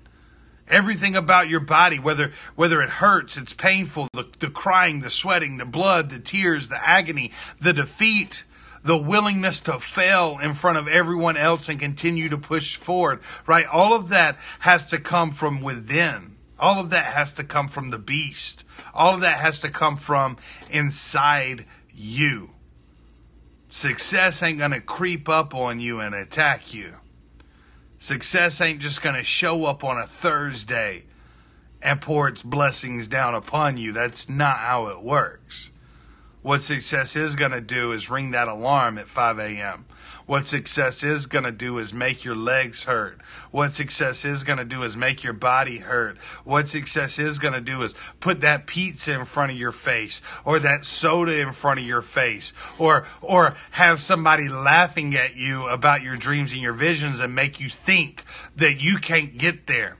Everything 0.68 1.16
about 1.16 1.50
your 1.50 1.60
body, 1.60 2.00
whether 2.00 2.32
whether 2.56 2.82
it 2.82 2.90
hurts, 2.90 3.36
it's 3.38 3.54
painful, 3.54 4.08
the, 4.14 4.26
the 4.40 4.50
crying, 4.50 5.02
the 5.02 5.10
sweating, 5.10 5.58
the 5.58 5.66
blood, 5.66 6.10
the 6.10 6.20
tears, 6.20 6.70
the 6.70 6.88
agony, 6.88 7.32
the 7.60 7.74
defeat, 7.74 8.46
the 8.84 8.98
willingness 8.98 9.60
to 9.62 9.80
fail 9.80 10.40
in 10.42 10.54
front 10.54 10.78
of 10.78 10.88
everyone 10.88 11.38
else 11.38 11.70
and 11.70 11.80
continue 11.80 12.30
to 12.30 12.38
push 12.38 12.76
forward, 12.76 13.22
right? 13.46 13.66
All 13.68 13.94
of 13.94 14.10
that 14.10 14.38
has 14.60 14.88
to 14.90 15.00
come 15.00 15.32
from 15.32 15.62
within. 15.62 16.38
All 16.60 16.80
of 16.80 16.92
that 16.92 17.06
has 17.06 17.34
to 17.36 17.44
come 17.44 17.68
from 17.68 17.90
the 17.90 17.98
beast. 17.98 18.64
All 18.94 19.16
of 19.16 19.22
that 19.22 19.40
has 19.40 19.62
to 19.62 19.70
come 19.70 19.98
from 19.98 20.38
inside 20.70 21.66
you. 21.94 22.52
Success 23.70 24.44
ain't 24.44 24.60
going 24.60 24.72
to 24.72 24.82
creep 24.82 25.30
up 25.30 25.56
on 25.56 25.80
you 25.80 26.00
and 26.00 26.14
attack 26.14 26.74
you. 26.74 26.96
Success 28.00 28.62
ain't 28.62 28.80
just 28.80 29.02
going 29.02 29.16
to 29.16 29.24
show 29.24 29.66
up 29.66 29.84
on 29.84 29.98
a 29.98 30.06
Thursday 30.08 31.06
and 31.82 32.02
pour 32.02 32.28
its 32.28 32.44
blessings 32.44 33.08
down 33.08 33.34
upon 33.34 33.78
you. 33.78 33.92
That's 33.92 34.30
not 34.30 34.58
how 34.58 34.88
it 34.88 35.02
works. 35.02 35.71
What 36.42 36.62
success 36.62 37.16
is 37.16 37.36
going 37.36 37.52
to 37.52 37.62
do 37.62 37.92
is 37.92 38.10
ring 38.10 38.32
that 38.32 38.48
alarm 38.48 38.98
at 38.98 39.08
5 39.08 39.38
a.m. 39.38 39.86
What 40.26 40.48
success 40.48 41.04
is 41.04 41.28
going 41.28 41.44
to 41.44 41.52
do 41.52 41.78
is 41.78 41.94
make 41.94 42.24
your 42.24 42.36
legs 42.36 42.84
hurt. 42.84 43.20
What 43.52 43.74
success 43.74 44.26
is 44.26 44.44
going 44.44 44.58
to 44.58 44.66
do 44.66 44.82
is 44.82 44.98
make 44.98 45.24
your 45.24 45.34
body 45.34 45.80
hurt. 45.80 46.18
What 46.44 46.68
success 46.68 47.20
is 47.20 47.38
going 47.38 47.54
to 47.54 47.62
do 47.62 47.84
is 47.84 47.94
put 48.20 48.42
that 48.42 48.66
pizza 48.66 49.14
in 49.14 49.26
front 49.26 49.52
of 49.52 49.58
your 49.58 49.72
face 49.72 50.22
or 50.44 50.58
that 50.60 50.84
soda 50.86 51.40
in 51.40 51.52
front 51.52 51.80
of 51.80 51.86
your 51.86 52.02
face 52.02 52.54
or, 52.80 53.06
or 53.22 53.56
have 53.72 54.00
somebody 54.00 54.48
laughing 54.48 55.16
at 55.16 55.36
you 55.36 55.68
about 55.68 56.02
your 56.02 56.16
dreams 56.16 56.54
and 56.54 56.62
your 56.62 56.74
visions 56.74 57.20
and 57.20 57.36
make 57.36 57.60
you 57.60 57.70
think 57.70 58.24
that 58.56 58.82
you 58.82 58.98
can't 58.98 59.38
get 59.38 59.68
there, 59.68 59.98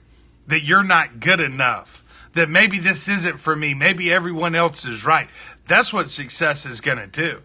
that 0.48 0.64
you're 0.64 0.84
not 0.84 1.20
good 1.20 1.40
enough 1.40 2.02
that 2.34 2.48
maybe 2.48 2.78
this 2.78 3.08
isn't 3.08 3.38
for 3.38 3.54
me. 3.54 3.74
Maybe 3.74 4.12
everyone 4.12 4.54
else 4.54 4.84
is 4.84 5.04
right. 5.04 5.28
That's 5.66 5.92
what 5.92 6.10
success 6.10 6.66
is 6.66 6.80
going 6.80 6.98
to 6.98 7.06
do. 7.06 7.42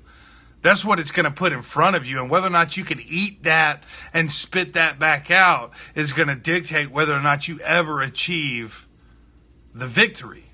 That's 0.61 0.83
what 0.83 0.99
it's 0.99 1.11
going 1.11 1.25
to 1.25 1.31
put 1.31 1.53
in 1.53 1.61
front 1.61 1.95
of 1.95 2.05
you. 2.05 2.19
And 2.19 2.29
whether 2.29 2.47
or 2.47 2.51
not 2.51 2.77
you 2.77 2.83
can 2.83 2.99
eat 2.99 3.43
that 3.43 3.83
and 4.13 4.31
spit 4.31 4.73
that 4.73 4.99
back 4.99 5.29
out 5.29 5.71
is 5.95 6.11
going 6.11 6.27
to 6.27 6.35
dictate 6.35 6.91
whether 6.91 7.13
or 7.13 7.21
not 7.21 7.47
you 7.47 7.59
ever 7.59 8.01
achieve 8.01 8.87
the 9.73 9.87
victory. 9.87 10.45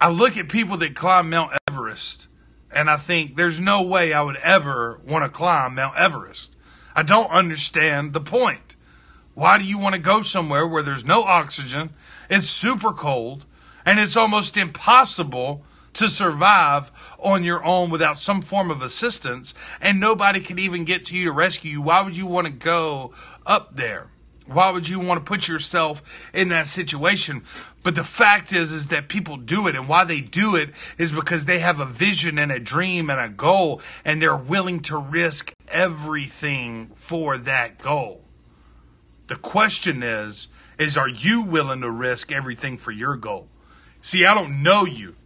I 0.00 0.08
look 0.08 0.36
at 0.36 0.48
people 0.48 0.76
that 0.78 0.94
climb 0.94 1.28
Mount 1.28 1.52
Everest 1.68 2.28
and 2.70 2.88
I 2.88 2.96
think 2.96 3.36
there's 3.36 3.58
no 3.58 3.82
way 3.82 4.12
I 4.12 4.22
would 4.22 4.36
ever 4.36 5.00
want 5.06 5.24
to 5.24 5.28
climb 5.28 5.74
Mount 5.74 5.96
Everest. 5.96 6.54
I 6.94 7.02
don't 7.02 7.30
understand 7.30 8.12
the 8.12 8.20
point. 8.20 8.76
Why 9.34 9.58
do 9.58 9.64
you 9.64 9.78
want 9.78 9.94
to 9.94 10.00
go 10.00 10.22
somewhere 10.22 10.66
where 10.66 10.82
there's 10.82 11.04
no 11.04 11.22
oxygen, 11.24 11.90
it's 12.28 12.50
super 12.50 12.92
cold, 12.92 13.44
and 13.90 13.98
it's 13.98 14.16
almost 14.16 14.56
impossible 14.56 15.64
to 15.94 16.08
survive 16.08 16.92
on 17.18 17.42
your 17.42 17.64
own 17.64 17.90
without 17.90 18.20
some 18.20 18.40
form 18.40 18.70
of 18.70 18.82
assistance, 18.82 19.52
and 19.80 19.98
nobody 19.98 20.38
can 20.38 20.60
even 20.60 20.84
get 20.84 21.06
to 21.06 21.16
you 21.16 21.24
to 21.24 21.32
rescue 21.32 21.72
you. 21.72 21.82
Why 21.82 22.00
would 22.00 22.16
you 22.16 22.24
want 22.24 22.46
to 22.46 22.52
go 22.52 23.12
up 23.44 23.74
there? 23.74 24.06
Why 24.46 24.70
would 24.70 24.88
you 24.88 25.00
want 25.00 25.18
to 25.18 25.28
put 25.28 25.48
yourself 25.48 26.04
in 26.32 26.50
that 26.50 26.68
situation? 26.68 27.42
But 27.82 27.96
the 27.96 28.04
fact 28.04 28.52
is, 28.52 28.70
is 28.70 28.86
that 28.86 29.08
people 29.08 29.36
do 29.36 29.66
it, 29.66 29.74
and 29.74 29.88
why 29.88 30.04
they 30.04 30.20
do 30.20 30.54
it 30.54 30.70
is 30.96 31.10
because 31.10 31.46
they 31.46 31.58
have 31.58 31.80
a 31.80 31.84
vision 31.84 32.38
and 32.38 32.52
a 32.52 32.60
dream 32.60 33.10
and 33.10 33.18
a 33.18 33.28
goal, 33.28 33.82
and 34.04 34.22
they're 34.22 34.36
willing 34.36 34.82
to 34.82 34.96
risk 34.98 35.52
everything 35.66 36.92
for 36.94 37.38
that 37.38 37.78
goal. 37.78 38.22
The 39.26 39.34
question 39.34 40.04
is, 40.04 40.46
is 40.78 40.96
are 40.96 41.08
you 41.08 41.42
willing 41.42 41.80
to 41.80 41.90
risk 41.90 42.30
everything 42.30 42.78
for 42.78 42.92
your 42.92 43.16
goal? 43.16 43.48
See, 44.02 44.24
I 44.24 44.34
don't 44.34 44.62
know 44.62 44.84
you. 44.84 45.16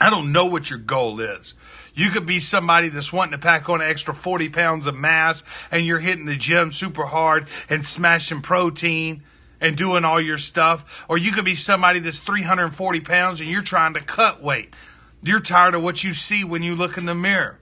I 0.00 0.10
don't 0.10 0.32
know 0.32 0.46
what 0.46 0.68
your 0.68 0.78
goal 0.78 1.20
is. 1.20 1.54
You 1.94 2.10
could 2.10 2.26
be 2.26 2.38
somebody 2.38 2.90
that's 2.90 3.12
wanting 3.12 3.32
to 3.32 3.38
pack 3.38 3.70
on 3.70 3.80
an 3.80 3.88
extra 3.88 4.12
40 4.12 4.50
pounds 4.50 4.86
of 4.86 4.94
mass 4.94 5.42
and 5.70 5.86
you're 5.86 5.98
hitting 5.98 6.26
the 6.26 6.36
gym 6.36 6.70
super 6.70 7.06
hard 7.06 7.48
and 7.70 7.86
smashing 7.86 8.42
protein 8.42 9.22
and 9.60 9.76
doing 9.76 10.04
all 10.04 10.20
your 10.20 10.36
stuff. 10.36 11.06
Or 11.08 11.16
you 11.16 11.32
could 11.32 11.46
be 11.46 11.54
somebody 11.54 12.00
that's 12.00 12.18
340 12.18 13.00
pounds 13.00 13.40
and 13.40 13.48
you're 13.48 13.62
trying 13.62 13.94
to 13.94 14.00
cut 14.00 14.42
weight. 14.42 14.74
You're 15.22 15.40
tired 15.40 15.74
of 15.74 15.82
what 15.82 16.04
you 16.04 16.12
see 16.12 16.44
when 16.44 16.62
you 16.62 16.76
look 16.76 16.98
in 16.98 17.06
the 17.06 17.14
mirror. 17.14 17.58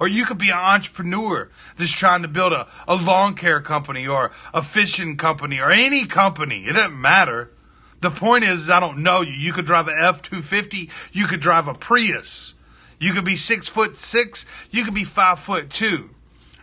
Or 0.00 0.08
you 0.08 0.24
could 0.24 0.38
be 0.38 0.50
an 0.50 0.58
entrepreneur 0.58 1.48
that's 1.78 1.92
trying 1.92 2.22
to 2.22 2.28
build 2.28 2.52
a, 2.52 2.66
a 2.88 2.96
lawn 2.96 3.34
care 3.34 3.60
company 3.60 4.06
or 4.06 4.32
a 4.52 4.62
fishing 4.62 5.16
company 5.16 5.60
or 5.60 5.70
any 5.70 6.06
company. 6.06 6.64
It 6.66 6.72
doesn't 6.72 7.00
matter. 7.00 7.52
The 8.00 8.10
point 8.10 8.44
is, 8.44 8.68
I 8.68 8.80
don't 8.80 8.98
know 8.98 9.22
you. 9.22 9.32
You 9.32 9.52
could 9.52 9.66
drive 9.66 9.88
an 9.88 9.96
F 9.98 10.22
250. 10.22 10.90
You 11.12 11.26
could 11.26 11.40
drive 11.40 11.68
a 11.68 11.74
Prius. 11.74 12.54
You 12.98 13.12
could 13.12 13.24
be 13.24 13.36
six 13.36 13.68
foot 13.68 13.96
six. 13.96 14.46
You 14.70 14.84
could 14.84 14.94
be 14.94 15.04
five 15.04 15.38
foot 15.38 15.70
two. 15.70 16.10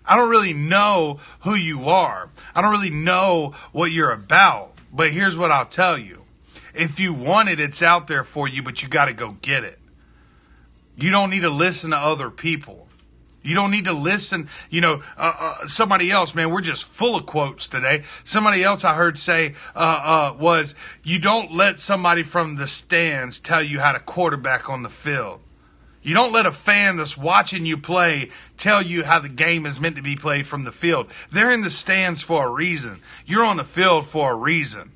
I 0.06 0.15
don't 0.15 0.30
really 0.30 0.54
know 0.54 1.19
who 1.41 1.56
you 1.56 1.89
are. 1.89 2.30
I 2.54 2.62
don't 2.62 2.72
really 2.72 2.89
know 2.89 3.54
what 3.72 3.91
you're 3.91 4.12
about. 4.12 4.74
But 4.91 5.12
here's 5.12 5.38
what 5.38 5.52
I'll 5.52 5.65
tell 5.65 5.98
you. 5.98 6.24
If 6.74 7.00
you 7.00 7.13
want 7.13 7.50
it, 7.50 7.60
it's 7.60 7.82
out 7.82 8.08
there 8.08 8.24
for 8.24 8.48
you, 8.48 8.62
but 8.63 8.82
you 8.82 8.89
got 8.89 9.06
to 9.06 9.13
go 9.13 9.38
get 9.41 9.63
it. 9.63 9.80
You 10.98 11.10
don't 11.10 11.30
need 11.30 11.41
to 11.41 11.50
listen 11.50 11.91
to 11.91 11.98
other 11.98 12.30
people. 12.30 12.88
You 13.43 13.56
don't 13.56 13.71
need 13.71 13.86
to 13.86 13.93
listen, 13.93 14.49
you 14.69 14.82
know, 14.82 15.03
uh, 15.17 15.34
uh, 15.38 15.67
somebody 15.67 16.10
else, 16.10 16.34
man, 16.34 16.49
we're 16.49 16.62
just 16.62 16.86
full 16.86 17.17
of 17.17 17.25
quotes 17.25 17.67
today. 17.67 18.03
Somebody 18.23 18.63
else 18.63 18.86
I 18.86 18.95
heard 18.95 19.19
say, 19.19 19.56
uh, 19.75 20.34
uh 20.34 20.38
was, 20.39 20.75
you 21.03 21.19
don't 21.19 21.51
let 21.51 21.79
somebody 21.79 22.23
from 22.23 22.56
the 22.56 22.67
stands 22.67 23.39
tell 23.39 23.62
you 23.62 23.82
how 23.82 23.91
to 23.91 23.99
quarterback 23.99 24.69
on 24.69 24.84
the 24.84 24.89
field. 24.89 25.41
You 26.01 26.13
don't 26.13 26.34
let 26.34 26.45
a 26.45 26.51
fan 26.51 26.97
that's 26.97 27.17
watching 27.17 27.65
you 27.65 27.77
play 27.77 28.29
tell 28.58 28.82
you 28.82 29.03
how 29.03 29.19
the 29.19 29.29
game 29.29 29.65
is 29.65 29.79
meant 29.79 29.95
to 29.95 30.01
be 30.01 30.15
played 30.15 30.47
from 30.47 30.65
the 30.65 30.71
field. 30.71 31.08
They're 31.32 31.51
in 31.51 31.62
the 31.62 31.71
stands 31.71 32.21
for 32.21 32.47
a 32.47 32.51
reason. 32.51 33.01
You're 33.25 33.45
on 33.45 33.58
the 33.58 33.63
field 33.63 34.08
for 34.08 34.34
a 34.34 34.36
reason. 34.36 34.91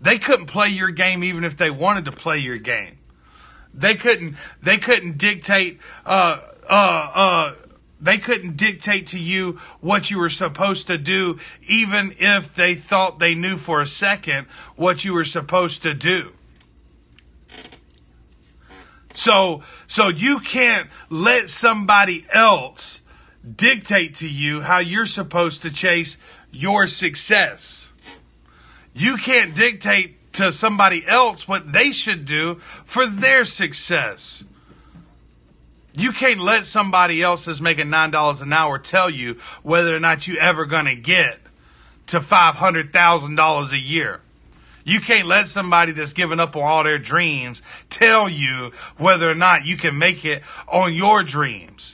They 0.00 0.18
couldn't 0.18 0.46
play 0.46 0.68
your 0.68 0.90
game 0.90 1.24
even 1.24 1.42
if 1.42 1.56
they 1.56 1.70
wanted 1.70 2.04
to 2.04 2.12
play 2.12 2.38
your 2.38 2.56
game. 2.56 2.98
They 3.74 3.94
couldn't. 3.94 4.36
They 4.62 4.78
couldn't 4.78 5.18
dictate. 5.18 5.80
Uh, 6.06 6.38
uh, 6.68 7.10
uh, 7.14 7.54
they 8.00 8.18
couldn't 8.18 8.56
dictate 8.56 9.08
to 9.08 9.18
you 9.18 9.58
what 9.80 10.10
you 10.10 10.18
were 10.18 10.30
supposed 10.30 10.86
to 10.86 10.98
do, 10.98 11.38
even 11.66 12.14
if 12.18 12.54
they 12.54 12.74
thought 12.74 13.18
they 13.18 13.34
knew 13.34 13.56
for 13.56 13.80
a 13.80 13.86
second 13.86 14.46
what 14.76 15.04
you 15.04 15.14
were 15.14 15.24
supposed 15.24 15.82
to 15.82 15.94
do. 15.94 16.32
So, 19.14 19.64
so 19.88 20.08
you 20.08 20.38
can't 20.38 20.88
let 21.10 21.50
somebody 21.50 22.24
else 22.32 23.00
dictate 23.56 24.16
to 24.16 24.28
you 24.28 24.60
how 24.60 24.78
you're 24.78 25.06
supposed 25.06 25.62
to 25.62 25.72
chase 25.72 26.16
your 26.52 26.86
success. 26.86 27.90
You 28.94 29.16
can't 29.16 29.56
dictate 29.56 30.32
to 30.34 30.52
somebody 30.52 31.04
else 31.06 31.48
what 31.48 31.72
they 31.72 31.90
should 31.90 32.24
do 32.24 32.60
for 32.84 33.06
their 33.06 33.44
success. 33.44 34.44
You 35.98 36.12
can't 36.12 36.38
let 36.38 36.64
somebody 36.64 37.22
else 37.22 37.46
that's 37.46 37.60
making 37.60 37.88
$9 37.88 38.40
an 38.40 38.52
hour 38.52 38.78
tell 38.78 39.10
you 39.10 39.34
whether 39.64 39.96
or 39.96 39.98
not 39.98 40.28
you 40.28 40.38
ever 40.38 40.64
going 40.64 40.84
to 40.84 40.94
get 40.94 41.40
to 42.06 42.20
$500,000 42.20 43.72
a 43.72 43.78
year. 43.78 44.20
You 44.84 45.00
can't 45.00 45.26
let 45.26 45.48
somebody 45.48 45.90
that's 45.90 46.12
given 46.12 46.38
up 46.38 46.54
on 46.54 46.62
all 46.62 46.84
their 46.84 47.00
dreams 47.00 47.62
tell 47.90 48.28
you 48.28 48.70
whether 48.96 49.28
or 49.28 49.34
not 49.34 49.66
you 49.66 49.76
can 49.76 49.98
make 49.98 50.24
it 50.24 50.44
on 50.68 50.94
your 50.94 51.24
dreams. 51.24 51.86